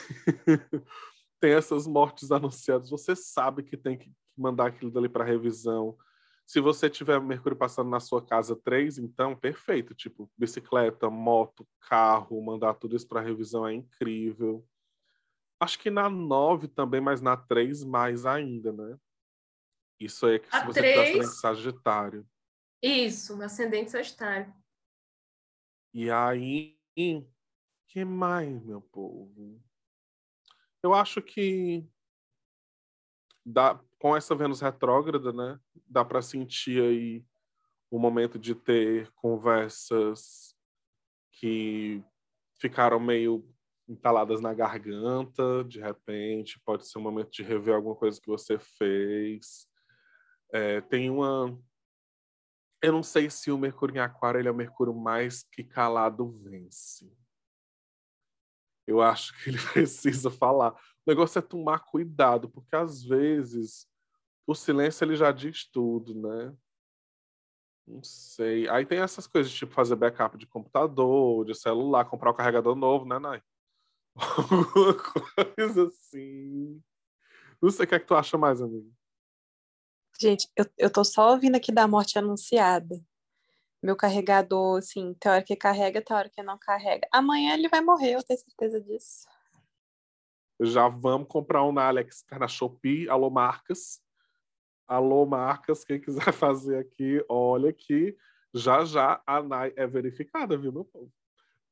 tem 1.38 1.52
essas 1.52 1.86
mortes 1.86 2.32
anunciadas, 2.32 2.90
você 2.90 3.14
sabe 3.14 3.62
que 3.62 3.76
tem 3.76 3.96
que 3.96 4.10
mandar 4.36 4.66
aquilo 4.66 4.90
dali 4.90 5.08
para 5.08 5.24
revisão. 5.24 5.96
Se 6.46 6.60
você 6.60 6.88
tiver 6.88 7.20
Mercúrio 7.20 7.56
passando 7.56 7.90
na 7.90 8.00
sua 8.00 8.24
casa 8.24 8.56
3, 8.56 8.98
então, 8.98 9.36
perfeito. 9.36 9.94
Tipo, 9.94 10.30
bicicleta, 10.36 11.10
moto, 11.10 11.66
carro, 11.88 12.40
mandar 12.42 12.74
tudo 12.74 12.96
isso 12.96 13.06
para 13.06 13.20
revisão 13.20 13.66
é 13.66 13.74
incrível. 13.74 14.64
Acho 15.58 15.78
que 15.78 15.90
na 15.90 16.10
9 16.10 16.68
também, 16.68 17.00
mas 17.00 17.20
na 17.20 17.36
3 17.36 17.82
mais 17.82 18.26
ainda, 18.26 18.72
né? 18.72 18.98
Isso 19.98 20.26
aí 20.26 20.36
é 20.36 20.38
que 20.38 20.48
A 20.54 20.60
se 20.60 20.66
você 20.66 20.80
3... 20.80 20.94
tiver 20.94 21.02
ascendente 21.02 21.40
Sagitário. 21.40 22.28
Isso, 22.82 23.42
ascendente 23.42 23.90
Sagitário. 23.90 24.54
E 25.94 26.10
aí, 26.10 26.78
que 27.88 28.04
mais, 28.04 28.62
meu 28.62 28.82
povo? 28.82 29.62
Eu 30.82 30.92
acho 30.92 31.22
que 31.22 31.88
dá, 33.44 33.80
com 33.98 34.14
essa 34.14 34.34
Vênus 34.34 34.60
retrógrada, 34.60 35.32
né, 35.32 35.58
dá 35.86 36.04
para 36.04 36.20
sentir 36.20 36.82
aí 36.82 37.24
o 37.90 37.98
momento 37.98 38.38
de 38.38 38.54
ter 38.54 39.10
conversas 39.12 40.54
que 41.32 42.04
ficaram 42.58 43.00
meio 43.00 43.48
entaladas 43.88 44.40
na 44.40 44.52
garganta, 44.52 45.64
de 45.64 45.80
repente, 45.80 46.60
pode 46.64 46.86
ser 46.86 46.98
um 46.98 47.02
momento 47.02 47.30
de 47.30 47.42
rever 47.42 47.74
alguma 47.74 47.94
coisa 47.94 48.20
que 48.20 48.26
você 48.26 48.58
fez. 48.58 49.68
É, 50.52 50.80
tem 50.80 51.10
uma. 51.10 51.58
Eu 52.82 52.92
não 52.92 53.02
sei 53.02 53.30
se 53.30 53.50
o 53.50 53.58
Mercúrio 53.58 53.96
em 53.96 54.00
Aquário 54.00 54.38
ele 54.38 54.48
é 54.48 54.50
o 54.50 54.54
Mercúrio 54.54 54.94
mais 54.94 55.42
que 55.42 55.64
calado 55.64 56.30
vence. 56.30 57.10
Eu 58.86 59.00
acho 59.00 59.32
que 59.42 59.50
ele 59.50 59.58
precisa 59.72 60.30
falar. 60.30 60.72
O 60.72 60.76
negócio 61.06 61.38
é 61.38 61.42
tomar 61.42 61.80
cuidado, 61.80 62.48
porque 62.48 62.74
às 62.76 63.02
vezes 63.02 63.88
o 64.46 64.54
silêncio 64.54 65.04
ele 65.04 65.16
já 65.16 65.32
diz 65.32 65.68
tudo, 65.68 66.14
né? 66.14 66.56
Não 67.86 68.02
sei. 68.02 68.68
Aí 68.68 68.84
tem 68.84 68.98
essas 68.98 69.26
coisas, 69.26 69.52
tipo 69.52 69.72
fazer 69.72 69.94
backup 69.96 70.36
de 70.36 70.46
computador, 70.46 71.44
de 71.44 71.54
celular, 71.54 72.04
comprar 72.04 72.30
um 72.30 72.34
carregador 72.34 72.74
novo, 72.74 73.04
né, 73.04 73.18
Nai? 73.18 73.42
Alguma 74.16 74.94
coisa 75.56 75.88
assim. 75.88 76.82
Não 77.60 77.70
sei 77.70 77.84
o 77.84 77.88
que 77.88 77.94
é 77.94 78.00
que 78.00 78.06
tu 78.06 78.14
acha 78.14 78.38
mais, 78.38 78.60
amigo. 78.60 78.90
Gente, 80.18 80.48
eu, 80.56 80.64
eu 80.78 80.90
tô 80.90 81.04
só 81.04 81.32
ouvindo 81.32 81.56
aqui 81.56 81.70
da 81.70 81.86
morte 81.86 82.18
anunciada. 82.18 82.98
Meu 83.82 83.94
carregador, 83.94 84.78
assim, 84.78 85.14
tem 85.14 85.30
hora 85.30 85.42
que 85.42 85.54
carrega, 85.54 86.02
tem 86.02 86.16
hora 86.16 86.30
que 86.30 86.42
não 86.42 86.58
carrega. 86.58 87.06
Amanhã 87.12 87.54
ele 87.54 87.68
vai 87.68 87.82
morrer, 87.82 88.14
eu 88.14 88.22
tenho 88.22 88.40
certeza 88.40 88.80
disso. 88.80 89.26
Já 90.60 90.88
vamos 90.88 91.28
comprar 91.28 91.62
um 91.64 91.72
na 91.72 91.86
Alex, 91.86 92.24
na 92.30 92.48
Shopee. 92.48 93.08
Alô, 93.10 93.28
marcas. 93.28 94.00
Alô, 94.88 95.26
marcas, 95.26 95.84
quem 95.84 96.00
quiser 96.00 96.32
fazer 96.32 96.78
aqui, 96.78 97.22
olha 97.28 97.72
que 97.72 98.16
já 98.54 98.84
já 98.84 99.20
a 99.26 99.42
NAI 99.42 99.72
é 99.76 99.86
verificada, 99.86 100.56
viu, 100.56 100.72
meu 100.72 100.84
povo? 100.84 101.12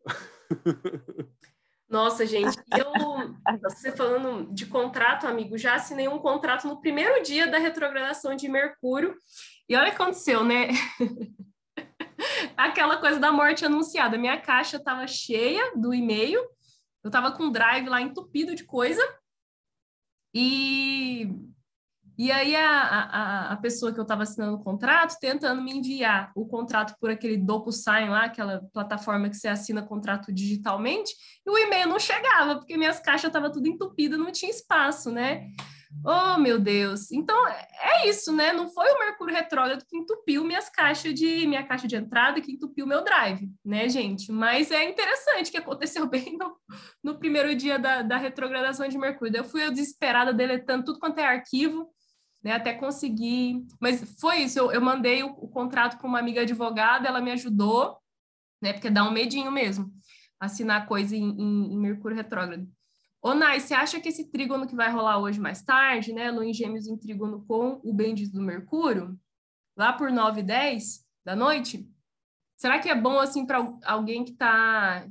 Nossa, 1.89 2.27
gente, 2.27 2.57
eu, 2.77 2.93
você 3.63 3.93
falando 3.93 4.53
de 4.53 4.67
contrato, 4.67 5.27
amigo, 5.27 5.57
já 5.59 5.75
assinei 5.75 6.09
um 6.09 6.19
contrato 6.19 6.67
no 6.67 6.81
primeiro 6.81 7.23
dia 7.23 7.47
da 7.47 7.59
retrogradação 7.59 8.35
de 8.35 8.49
Mercúrio, 8.49 9.17
e 9.69 9.77
olha 9.77 9.89
o 9.89 9.91
que 9.91 10.03
aconteceu, 10.03 10.45
né? 10.45 10.69
Aquela 12.57 12.99
coisa 12.99 13.19
da 13.19 13.33
morte 13.33 13.65
anunciada. 13.65 14.17
Minha 14.17 14.41
caixa 14.41 14.77
estava 14.77 15.07
cheia 15.07 15.73
do 15.77 15.93
e-mail, 15.93 16.41
eu 17.03 17.09
estava 17.09 17.33
com 17.33 17.45
o 17.45 17.51
drive 17.51 17.89
lá 17.89 18.01
entupido 18.01 18.55
de 18.55 18.65
coisa, 18.65 19.03
e 20.35 21.29
e 22.17 22.31
aí 22.31 22.55
a, 22.55 22.71
a, 22.71 23.53
a 23.53 23.57
pessoa 23.57 23.93
que 23.93 23.99
eu 23.99 24.03
estava 24.03 24.23
assinando 24.23 24.57
o 24.57 24.63
contrato 24.63 25.19
tentando 25.21 25.61
me 25.61 25.73
enviar 25.73 26.31
o 26.35 26.47
contrato 26.47 26.95
por 27.01 27.11
aquele 27.11 27.37
DocuSign 27.37 28.09
lá, 28.09 28.25
aquela 28.25 28.63
plataforma 28.73 29.29
que 29.29 29.37
você 29.37 29.49
assina 29.49 29.83
contrato 29.83 30.33
digitalmente, 30.33 31.13
e 31.47 31.51
o 31.51 31.59
e-mail 31.59 31.89
não 31.89 31.99
chegava, 31.99 32.57
porque 32.57 32.77
minhas 32.77 33.01
caixas 33.01 33.29
estavam 33.29 33.51
tudo 33.51 33.67
entupidas, 33.67 34.19
não 34.19 34.31
tinha 34.31 34.51
espaço, 34.51 35.11
né? 35.11 35.49
Oh, 36.03 36.39
meu 36.39 36.59
Deus. 36.59 37.11
Então, 37.13 37.37
é 37.49 38.09
isso, 38.09 38.33
né? 38.33 38.53
Não 38.53 38.69
foi 38.69 38.91
o 38.91 38.99
Mercúrio 38.99 39.35
retrógrado 39.35 39.85
que 39.87 39.97
entupiu 39.97 40.45
minhas 40.45 40.69
caixas 40.69 41.15
de 41.15 41.47
minha 41.47 41.63
caixa 41.63 41.87
de 41.87 41.97
entrada, 41.97 42.41
que 42.41 42.53
entupiu 42.53 42.87
meu 42.87 43.05
drive, 43.05 43.51
né, 43.65 43.89
gente? 43.89 44.33
Mas 44.33 44.71
é 44.71 44.89
interessante 44.89 45.51
que 45.51 45.57
aconteceu 45.57 46.07
bem 46.09 46.37
no, 46.37 46.57
no 47.03 47.19
primeiro 47.19 47.55
dia 47.55 47.79
da, 47.79 48.03
da 48.03 48.17
retrogradação 48.17 48.89
de 48.89 48.99
Mercúrio. 48.99 49.37
Eu 49.37 49.45
fui 49.45 49.65
eu 49.65 49.71
desesperada 49.71 50.33
deletando 50.33 50.85
tudo 50.85 50.99
quanto 50.99 51.19
é 51.19 51.25
arquivo, 51.25 51.89
né, 52.45 52.53
até 52.53 52.75
conseguir. 52.75 53.67
Mas 53.81 54.03
foi 54.21 54.43
isso, 54.43 54.59
eu, 54.59 54.71
eu 54.71 54.81
mandei 54.81 55.23
o, 55.23 55.31
o 55.31 55.49
contrato 55.49 55.97
para 55.97 56.07
uma 56.07 56.19
amiga 56.19 56.43
advogada, 56.43 57.09
ela 57.09 57.23
me 57.23 57.33
ajudou, 57.33 57.99
né, 58.63 58.75
porque 58.75 58.91
dá 58.91 59.09
um 59.09 59.13
medinho 59.13 59.51
mesmo, 59.51 59.91
assinar 60.39 60.87
coisa 60.87 61.17
em, 61.17 61.25
em, 61.25 61.73
em 61.73 61.79
Mercúrio 61.79 62.17
retrógrado. 62.17 62.69
Ô, 63.23 63.35
Nai, 63.35 63.59
você 63.59 63.73
acha 63.73 63.99
que 63.99 64.11
esse 64.11 64.31
trígono 64.31 64.67
que 64.67 64.77
vai 64.77 64.93
rolar 64.93 65.19
hoje 65.19 65.41
mais 65.41 65.63
tarde, 65.63 66.13
né, 66.13 66.31
Lua 66.31 66.45
em 66.45 66.53
Gêmeos 66.53 66.87
em 66.87 66.99
trígono 66.99 67.43
com 67.47 67.81
o 67.83 67.95
Bendis 67.95 68.31
do 68.31 68.43
Mercúrio, 68.43 69.19
lá 69.75 69.95
por 69.95 70.13
9 70.13 70.41
e 70.41 70.45
10 70.45 71.03
da 71.25 71.35
noite, 71.35 71.89
será 72.55 72.79
que 72.79 72.91
é 72.91 72.95
bom, 72.95 73.19
assim, 73.19 73.47
para 73.47 73.67
alguém 73.87 74.23
que 74.23 74.33
está 74.33 75.09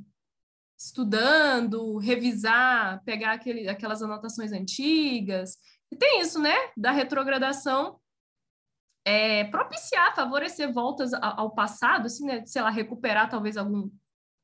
estudando, 0.78 1.98
revisar, 1.98 3.02
pegar 3.04 3.32
aquele, 3.32 3.68
aquelas 3.68 4.02
anotações 4.02 4.52
antigas, 4.52 5.56
tem 5.94 6.20
isso, 6.20 6.40
né, 6.40 6.54
da 6.76 6.90
retrogradação 6.90 8.00
é, 9.04 9.44
propiciar, 9.44 10.14
favorecer 10.14 10.72
voltas 10.72 11.12
ao 11.12 11.54
passado, 11.54 12.06
assim, 12.06 12.24
né, 12.24 12.44
sei 12.46 12.62
lá, 12.62 12.70
recuperar 12.70 13.28
talvez 13.28 13.56
algum 13.56 13.90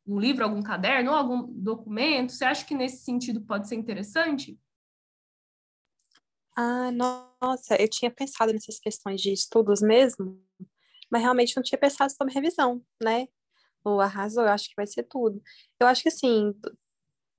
um 0.06 0.18
livro, 0.18 0.42
algum 0.42 0.62
caderno, 0.62 1.12
algum 1.12 1.46
documento. 1.46 2.32
Você 2.32 2.44
acha 2.44 2.64
que 2.64 2.74
nesse 2.74 3.04
sentido 3.04 3.40
pode 3.42 3.68
ser 3.68 3.76
interessante? 3.76 4.58
Ah, 6.56 6.90
nossa, 6.90 7.80
eu 7.80 7.88
tinha 7.88 8.10
pensado 8.10 8.52
nessas 8.52 8.78
questões 8.78 9.20
de 9.20 9.32
estudos 9.32 9.80
mesmo, 9.80 10.42
mas 11.10 11.22
realmente 11.22 11.56
não 11.56 11.62
tinha 11.62 11.78
pensado 11.78 12.12
sobre 12.12 12.34
revisão, 12.34 12.84
né? 13.02 13.28
O 13.84 14.00
arraso, 14.00 14.40
eu 14.40 14.48
acho 14.48 14.68
que 14.68 14.76
vai 14.76 14.86
ser 14.86 15.04
tudo. 15.04 15.40
Eu 15.78 15.86
acho 15.86 16.02
que 16.02 16.08
assim, 16.08 16.52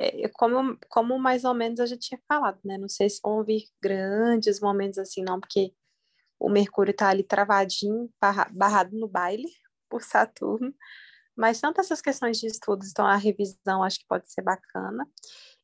é, 0.01 0.27
como, 0.29 0.77
como 0.89 1.19
mais 1.19 1.43
ou 1.43 1.53
menos 1.53 1.79
eu 1.79 1.87
já 1.87 1.97
tinha 1.97 2.19
falado, 2.27 2.59
né? 2.65 2.77
Não 2.77 2.89
sei 2.89 3.09
se 3.09 3.19
vão 3.21 3.43
vir 3.43 3.65
grandes 3.81 4.59
momentos 4.59 4.97
assim, 4.97 5.23
não, 5.23 5.39
porque 5.39 5.73
o 6.39 6.49
Mercúrio 6.49 6.93
tá 6.93 7.09
ali 7.09 7.23
travadinho, 7.23 8.11
barra, 8.19 8.47
barrado 8.51 8.97
no 8.97 9.07
baile 9.07 9.47
por 9.89 10.03
Saturno. 10.03 10.73
Mas 11.35 11.61
tanto 11.61 11.81
essas 11.81 12.01
questões 12.01 12.39
de 12.39 12.47
estudos, 12.47 12.89
então 12.89 13.05
a 13.05 13.15
revisão 13.15 13.83
acho 13.83 13.99
que 13.99 14.07
pode 14.07 14.31
ser 14.31 14.41
bacana. 14.41 15.07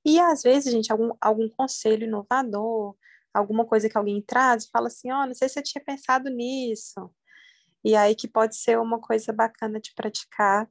E 0.05 0.19
às 0.19 0.43
vezes, 0.43 0.71
gente, 0.71 0.91
algum, 0.91 1.11
algum 1.19 1.49
conselho 1.49 2.05
inovador, 2.05 2.95
alguma 3.33 3.65
coisa 3.65 3.89
que 3.89 3.97
alguém 3.97 4.21
traz 4.21 4.67
fala 4.67 4.87
assim, 4.87 5.11
ó, 5.11 5.23
oh, 5.23 5.25
não 5.27 5.33
sei 5.33 5.49
se 5.49 5.59
eu 5.59 5.63
tinha 5.63 5.83
pensado 5.83 6.29
nisso. 6.29 7.11
E 7.83 7.95
aí 7.95 8.15
que 8.15 8.27
pode 8.27 8.55
ser 8.55 8.79
uma 8.79 8.99
coisa 8.99 9.33
bacana 9.33 9.79
de 9.79 9.93
praticar, 9.95 10.69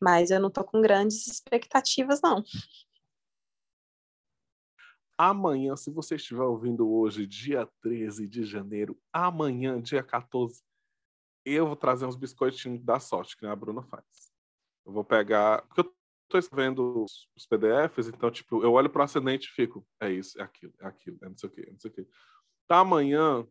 mas 0.00 0.30
eu 0.30 0.40
não 0.40 0.50
tô 0.50 0.64
com 0.64 0.80
grandes 0.80 1.26
expectativas, 1.26 2.20
não. 2.22 2.42
Amanhã, 5.16 5.76
se 5.76 5.90
você 5.90 6.16
estiver 6.16 6.42
ouvindo 6.42 6.90
hoje, 6.90 7.26
dia 7.26 7.68
13 7.80 8.28
de 8.28 8.44
janeiro, 8.44 8.98
amanhã, 9.12 9.80
dia 9.80 10.02
14, 10.02 10.60
eu 11.44 11.66
vou 11.66 11.76
trazer 11.76 12.04
uns 12.04 12.16
biscoitinhos 12.16 12.82
da 12.82 12.98
sorte, 12.98 13.36
que 13.36 13.46
a 13.46 13.54
Bruna 13.54 13.82
faz. 13.82 14.04
Eu 14.84 14.92
vou 14.92 15.04
pegar. 15.04 15.62
Porque 15.62 15.82
eu 15.82 15.94
tô 16.28 16.38
escrevendo 16.38 17.04
os, 17.04 17.28
PDFs, 17.48 18.08
então, 18.08 18.28
tipo, 18.30 18.62
eu 18.64 18.72
olho 18.72 18.90
para 18.90 19.02
o 19.02 19.04
ascendente 19.04 19.48
e 19.48 19.52
fico, 19.52 19.86
é 20.00 20.10
isso, 20.10 20.40
é 20.40 20.42
aquilo, 20.42 20.74
é 20.80 20.86
aquilo, 20.86 21.18
é 21.22 21.28
não 21.28 21.36
sei 21.36 21.48
o 21.48 21.52
quê, 21.52 21.64
é 21.68 21.70
não 21.70 21.78
sei 21.78 21.90
o 21.90 21.94
quê. 21.94 22.08
Tá, 22.66 22.80
amanhã, 22.80 23.46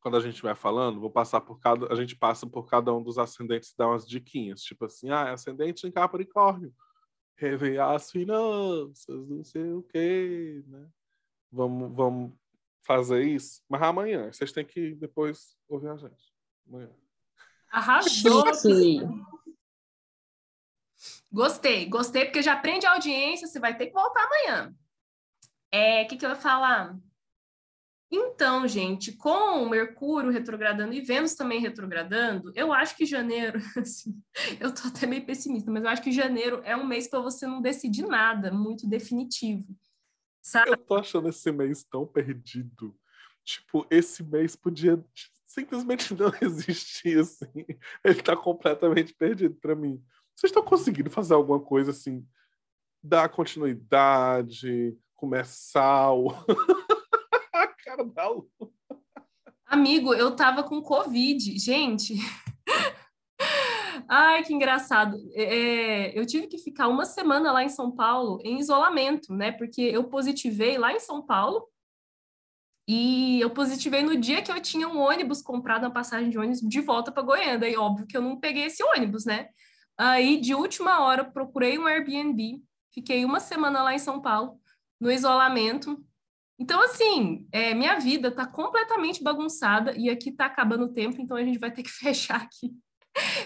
quando 0.00 0.18
a 0.18 0.20
gente 0.20 0.42
vai 0.42 0.54
falando, 0.54 1.00
vou 1.00 1.10
passar 1.10 1.40
por 1.40 1.58
cada. 1.58 1.90
A 1.90 1.96
gente 1.96 2.14
passa 2.14 2.46
por 2.46 2.68
cada 2.68 2.92
um 2.92 3.02
dos 3.02 3.18
ascendentes 3.18 3.70
e 3.70 3.76
dá 3.78 3.88
umas 3.88 4.06
diquinhas. 4.06 4.60
Tipo 4.60 4.84
assim, 4.84 5.10
ah, 5.10 5.28
é 5.28 5.30
ascendente 5.32 5.86
em 5.86 5.90
Capricórnio 5.90 6.74
rever 7.36 7.80
as 7.80 8.10
finanças, 8.10 9.28
não 9.28 9.44
sei 9.44 9.72
o 9.72 9.82
quê, 9.82 10.62
né? 10.66 10.88
Vamos, 11.50 11.94
vamos 11.94 12.32
fazer 12.82 13.22
isso. 13.24 13.62
Mas 13.68 13.82
amanhã, 13.82 14.32
vocês 14.32 14.52
têm 14.52 14.64
que 14.64 14.94
depois 14.94 15.56
ouvir 15.68 15.88
a 15.88 15.96
gente. 15.96 16.32
Amanhã. 16.66 16.90
Arrasou! 17.70 18.44
Gostei, 21.30 21.86
gostei, 21.86 22.24
porque 22.24 22.42
já 22.42 22.54
aprende 22.54 22.86
a 22.86 22.92
audiência, 22.92 23.46
você 23.46 23.60
vai 23.60 23.76
ter 23.76 23.88
que 23.88 23.92
voltar 23.92 24.24
amanhã. 24.24 24.74
É, 25.70 26.02
o 26.02 26.08
que, 26.08 26.16
que 26.16 26.24
eu 26.24 26.30
ia 26.30 26.36
falar? 26.36 26.96
Então, 28.10 28.68
gente, 28.68 29.12
com 29.12 29.64
o 29.64 29.68
Mercúrio 29.68 30.30
retrogradando 30.30 30.92
e 30.92 31.00
Vênus 31.00 31.34
também 31.34 31.60
retrogradando, 31.60 32.52
eu 32.54 32.72
acho 32.72 32.96
que 32.96 33.04
janeiro, 33.04 33.58
assim, 33.76 34.16
eu 34.60 34.72
tô 34.72 34.86
até 34.88 35.06
meio 35.06 35.26
pessimista, 35.26 35.70
mas 35.70 35.82
eu 35.82 35.88
acho 35.88 36.02
que 36.02 36.12
janeiro 36.12 36.60
é 36.64 36.76
um 36.76 36.86
mês 36.86 37.08
para 37.08 37.20
você 37.20 37.46
não 37.46 37.60
decidir 37.60 38.06
nada 38.06 38.52
muito 38.52 38.88
definitivo. 38.88 39.66
Sabe? 40.40 40.70
Eu 40.70 40.76
tô 40.76 40.94
achando 40.94 41.28
esse 41.28 41.50
mês 41.50 41.82
tão 41.82 42.06
perdido. 42.06 42.96
Tipo, 43.44 43.84
esse 43.90 44.22
mês 44.22 44.54
podia 44.54 45.04
simplesmente 45.46 46.14
não 46.14 46.30
existir, 46.40 47.18
assim. 47.18 47.66
Ele 48.04 48.22
tá 48.22 48.36
completamente 48.36 49.12
perdido 49.14 49.56
para 49.56 49.74
mim. 49.74 50.00
Vocês 50.34 50.50
estão 50.50 50.62
conseguindo 50.62 51.10
fazer 51.10 51.34
alguma 51.34 51.58
coisa 51.58 51.90
assim, 51.90 52.24
dar 53.02 53.28
continuidade, 53.28 54.96
começar 55.16 56.12
o. 56.12 56.28
Amigo, 59.66 60.14
eu 60.14 60.34
tava 60.36 60.62
com 60.62 60.82
Covid, 60.82 61.58
gente. 61.58 62.14
Ai, 64.08 64.44
que 64.44 64.54
engraçado. 64.54 65.16
É, 65.34 66.16
eu 66.18 66.24
tive 66.24 66.46
que 66.46 66.58
ficar 66.58 66.86
uma 66.88 67.04
semana 67.04 67.50
lá 67.50 67.64
em 67.64 67.68
São 67.68 67.90
Paulo 67.90 68.40
em 68.44 68.58
isolamento, 68.58 69.34
né? 69.34 69.50
Porque 69.50 69.82
eu 69.82 70.04
positivei 70.04 70.78
lá 70.78 70.92
em 70.92 71.00
São 71.00 71.20
Paulo 71.20 71.68
e 72.88 73.40
eu 73.40 73.50
positivei 73.50 74.02
no 74.02 74.16
dia 74.16 74.42
que 74.42 74.52
eu 74.52 74.60
tinha 74.60 74.88
um 74.88 74.98
ônibus 74.98 75.42
comprado, 75.42 75.84
uma 75.84 75.90
passagem 75.90 76.30
de 76.30 76.38
ônibus 76.38 76.60
de 76.60 76.80
volta 76.80 77.10
para 77.10 77.22
Goiânia. 77.22 77.58
Daí, 77.58 77.76
óbvio 77.76 78.06
que 78.06 78.16
eu 78.16 78.22
não 78.22 78.38
peguei 78.38 78.66
esse 78.66 78.82
ônibus, 78.84 79.24
né? 79.24 79.48
Aí, 79.98 80.40
de 80.40 80.54
última 80.54 81.00
hora, 81.00 81.24
procurei 81.24 81.78
um 81.78 81.86
Airbnb, 81.86 82.62
fiquei 82.92 83.24
uma 83.24 83.40
semana 83.40 83.82
lá 83.82 83.92
em 83.92 83.98
São 83.98 84.20
Paulo, 84.20 84.60
no 85.00 85.10
isolamento. 85.10 86.00
Então, 86.58 86.82
assim, 86.82 87.46
é, 87.52 87.74
minha 87.74 87.98
vida 87.98 88.28
está 88.28 88.46
completamente 88.46 89.22
bagunçada 89.22 89.94
e 89.96 90.08
aqui 90.08 90.30
está 90.30 90.46
acabando 90.46 90.84
o 90.84 90.92
tempo, 90.92 91.20
então 91.20 91.36
a 91.36 91.44
gente 91.44 91.58
vai 91.58 91.70
ter 91.70 91.82
que 91.82 91.90
fechar 91.92 92.42
aqui 92.42 92.74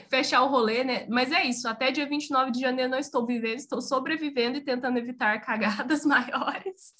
fechar 0.08 0.42
o 0.42 0.48
rolê, 0.48 0.82
né? 0.84 1.06
Mas 1.08 1.30
é 1.32 1.44
isso, 1.44 1.68
até 1.68 1.90
dia 1.90 2.06
29 2.06 2.50
de 2.50 2.60
janeiro 2.60 2.90
não 2.90 2.98
estou 2.98 3.24
vivendo, 3.24 3.56
estou 3.56 3.80
sobrevivendo 3.80 4.58
e 4.58 4.64
tentando 4.64 4.98
evitar 4.98 5.40
cagadas 5.42 6.04
maiores, 6.04 6.92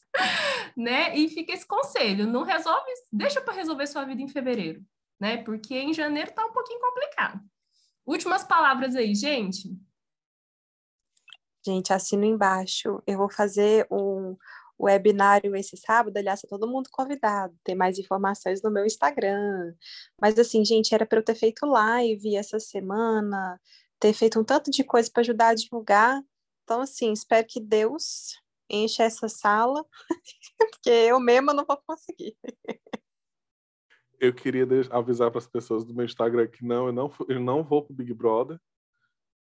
né? 0.77 1.17
E 1.17 1.29
fica 1.29 1.53
esse 1.53 1.67
conselho, 1.67 2.27
não 2.27 2.43
resolve, 2.43 2.91
deixa 3.13 3.41
para 3.41 3.55
resolver 3.55 3.87
sua 3.87 4.05
vida 4.05 4.23
em 4.23 4.29
fevereiro, 4.29 4.83
né? 5.21 5.39
Porque 5.39 5.75
em 5.75 5.93
janeiro 5.93 6.33
tá 6.33 6.45
um 6.47 6.53
pouquinho 6.53 6.81
complicado. 6.81 7.41
Últimas 8.07 8.45
palavras 8.45 8.97
aí, 8.97 9.15
gente. 9.15 9.69
Gente, 11.65 11.93
assino 11.93 12.25
embaixo. 12.25 13.03
Eu 13.07 13.19
vou 13.19 13.31
fazer 13.31 13.87
um, 13.91 14.37
webinário 14.81 15.55
esse 15.55 15.77
sábado, 15.77 16.17
aliás, 16.17 16.41
tá 16.41 16.49
todo 16.49 16.69
mundo 16.69 16.89
convidado, 16.91 17.55
tem 17.63 17.75
mais 17.75 17.99
informações 17.99 18.63
no 18.63 18.71
meu 18.71 18.85
Instagram. 18.87 19.75
Mas 20.21 20.39
assim, 20.39 20.65
gente, 20.65 20.95
era 20.95 21.05
para 21.05 21.19
eu 21.19 21.25
ter 21.25 21.35
feito 21.35 21.67
live 21.67 22.37
essa 22.37 22.59
semana, 22.59 23.61
ter 23.99 24.13
feito 24.13 24.41
um 24.41 24.45
tanto 24.45 24.71
de 24.71 24.83
coisa 24.83 25.11
para 25.13 25.21
ajudar 25.21 25.49
a 25.49 25.55
divulgar. 25.55 26.23
Então, 26.65 26.81
assim, 26.81 27.13
espero 27.13 27.47
que 27.47 27.61
Deus 27.61 28.39
enche 28.71 29.03
essa 29.03 29.29
sala, 29.29 29.85
porque 30.59 30.91
eu 30.91 31.21
mesma 31.21 31.53
não 31.53 31.65
vou 31.65 31.77
conseguir. 31.87 32.37
Eu 34.19 34.35
queria 34.35 34.67
avisar 34.91 35.31
para 35.31 35.39
as 35.39 35.47
pessoas 35.47 35.85
do 35.85 35.95
meu 35.95 36.05
Instagram 36.05 36.47
que 36.47 36.65
não, 36.65 36.87
eu 36.87 36.93
não, 36.93 37.13
eu 37.29 37.41
não 37.41 37.65
vou 37.65 37.83
pro 37.83 37.95
Big 37.95 38.13
Brother. 38.15 38.59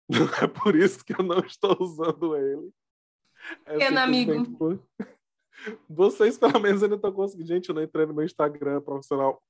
Não 0.07 0.25
é 0.43 0.47
por 0.47 0.75
isso 0.75 1.03
que 1.03 1.13
eu 1.13 1.23
não 1.23 1.39
estou 1.39 1.75
usando 1.79 2.35
ele. 2.35 2.71
É 3.65 3.77
Pena, 3.77 4.03
amigo. 4.03 4.57
Por... 4.57 4.83
Vocês, 5.89 6.37
pelo 6.37 6.59
menos, 6.59 6.83
ainda 6.83 6.95
estão 6.95 7.11
conseguindo. 7.11 7.47
Gente, 7.47 7.69
eu 7.69 7.75
não 7.75 7.83
entrei 7.83 8.05
no 8.05 8.13
meu 8.13 8.25
Instagram 8.25 8.81
profissional. 8.81 9.41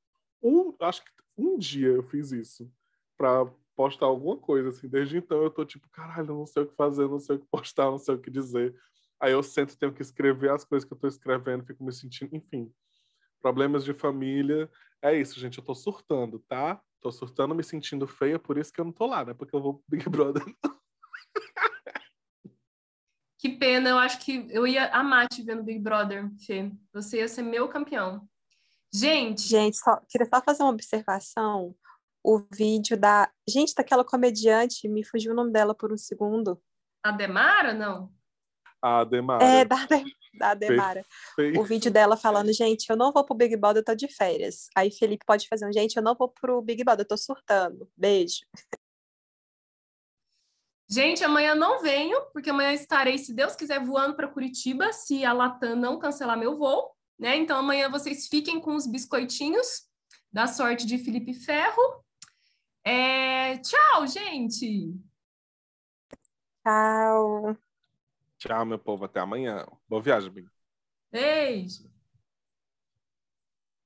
Um, 0.41 0.74
acho 0.82 1.04
que 1.04 1.12
um 1.38 1.58
dia 1.58 1.89
eu 1.89 2.04
fiz 2.04 2.32
isso 2.32 2.72
para 3.17 3.45
postar 3.76 4.06
alguma 4.08 4.38
coisa, 4.38 4.69
assim. 4.69 4.88
Desde 4.88 5.17
então 5.17 5.41
eu 5.43 5.50
tô 5.50 5.65
tipo, 5.65 5.88
caralho, 5.89 6.28
não 6.28 6.45
sei 6.45 6.63
o 6.63 6.67
que 6.67 6.76
fazer, 6.76 7.08
não 7.08 7.19
sei 7.19 7.36
o 7.36 7.39
que 7.39 7.48
postar, 7.50 7.86
não 7.86 7.98
sei 7.98 8.15
o 8.15 8.19
que 8.19 8.30
dizer. 8.30 8.76
Aí 9.19 9.34
eu 9.34 9.43
sento, 9.43 9.78
tenho 9.78 9.93
que 9.93 10.02
escrever 10.02 10.52
as 10.52 10.63
coisas 10.63 10.88
que 10.88 10.93
eu 10.93 10.98
tô 10.98 11.08
escrevendo, 11.08 11.65
fico 11.65 11.84
me 11.84 11.91
sentindo, 11.91 12.36
enfim. 12.36 12.72
Problemas 13.41 13.84
de 13.84 13.93
família. 13.93 14.69
É 15.02 15.17
isso, 15.17 15.39
gente, 15.39 15.58
eu 15.58 15.63
tô 15.63 15.76
surtando, 15.76 16.39
tá? 16.39 16.82
Tô 17.02 17.12
surtando, 17.12 17.56
me 17.56 17.63
sentindo 17.63 18.06
feia, 18.08 18.38
por 18.38 18.58
isso 18.58 18.72
que 18.72 18.82
eu 18.82 18.86
não 18.86 18.91
tô 18.91 19.06
lá, 19.06 19.24
né? 19.24 19.34
Porque 19.34 19.56
eu 19.56 19.62
vou 19.62 19.84
Big 19.88 20.10
Brother. 20.10 20.43
Que 23.39 23.47
pena, 23.47 23.89
eu 23.89 23.97
acho 23.97 24.19
que 24.19 24.47
eu 24.49 24.67
ia 24.67 24.93
amar 24.93 25.25
te 25.30 25.41
ver 25.41 25.56
no 25.56 25.63
Big 25.63 25.80
Brother, 25.80 26.30
Fê. 26.45 26.69
Você 26.93 27.19
ia 27.19 27.28
ser 27.30 27.41
meu 27.41 27.69
campeão. 27.69 28.28
Gente. 28.93 29.43
Gente, 29.47 29.78
só, 29.78 30.02
queria 30.10 30.28
só 30.28 30.41
fazer 30.41 30.62
uma 30.62 30.73
observação. 30.73 31.73
O 32.21 32.39
vídeo 32.54 32.99
da. 32.99 33.32
Gente, 33.47 33.73
daquela 33.73 34.04
comediante, 34.04 34.89
me 34.89 35.06
fugiu 35.06 35.32
o 35.32 35.36
nome 35.36 35.54
dela 35.54 35.73
por 35.73 35.93
um 35.93 35.97
segundo. 35.97 36.62
A 37.02 37.12
Demara, 37.12 37.73
não? 37.73 38.12
A 38.82 39.06
Demara. 39.06 39.41
É, 39.41 39.63
da, 39.63 39.88
da 40.38 40.54
Demara. 40.54 41.06
Perfeito. 41.38 41.62
O 41.62 41.63
vídeo 41.63 41.89
dela 41.89 42.17
falando, 42.17 42.52
gente, 42.52 42.89
eu 42.89 42.97
não 42.97 43.13
vou 43.13 43.23
pro 43.23 43.36
Big 43.36 43.56
Brother, 43.56 43.80
eu 43.80 43.86
tô 43.86 43.95
de 43.95 44.10
férias. 44.13 44.67
Aí 44.75 44.91
Felipe 44.91 45.23
pode 45.25 45.47
fazer 45.47 45.65
um, 45.65 45.71
gente, 45.71 45.95
eu 45.95 46.04
não 46.04 46.13
vou 46.13 46.28
pro 46.28 46.62
Big 46.62 46.84
Brother, 46.84 47.06
eu 47.06 47.08
tô 47.08 47.15
surtando. 47.15 47.89
Beijo. 47.95 48.41
Gente, 50.91 51.23
amanhã 51.23 51.54
não 51.54 51.82
venho, 51.82 52.19
porque 52.34 52.49
amanhã 52.49 52.73
estarei, 52.73 53.19
se 53.19 53.32
Deus 53.32 53.56
quiser, 53.56 53.80
voando 53.80 54.15
para 54.15 54.28
Curitiba, 54.28 54.91
se 54.91 55.23
a 55.23 55.32
Latam 55.32 55.75
não 55.75 55.99
cancelar 55.99 56.36
meu 56.38 56.58
voo, 56.58 56.91
né? 57.17 57.36
Então 57.36 57.60
amanhã 57.60 57.89
vocês 57.89 58.28
fiquem 58.28 58.60
com 58.60 58.75
os 58.75 58.88
biscoitinhos 58.88 59.88
da 60.32 60.47
sorte 60.47 60.88
de 60.88 60.97
Felipe 60.97 61.34
Ferro. 61.34 62.04
É... 62.84 63.58
Tchau, 63.58 64.08
gente! 64.08 64.95
Tchau! 66.63 67.56
Tchau, 68.39 68.65
meu 68.65 68.80
povo. 68.80 69.06
Até 69.06 69.19
amanhã. 69.19 69.67
Boa 69.88 70.02
viagem, 70.02 70.30
amigo. 70.30 70.49
Beijo! 71.12 71.88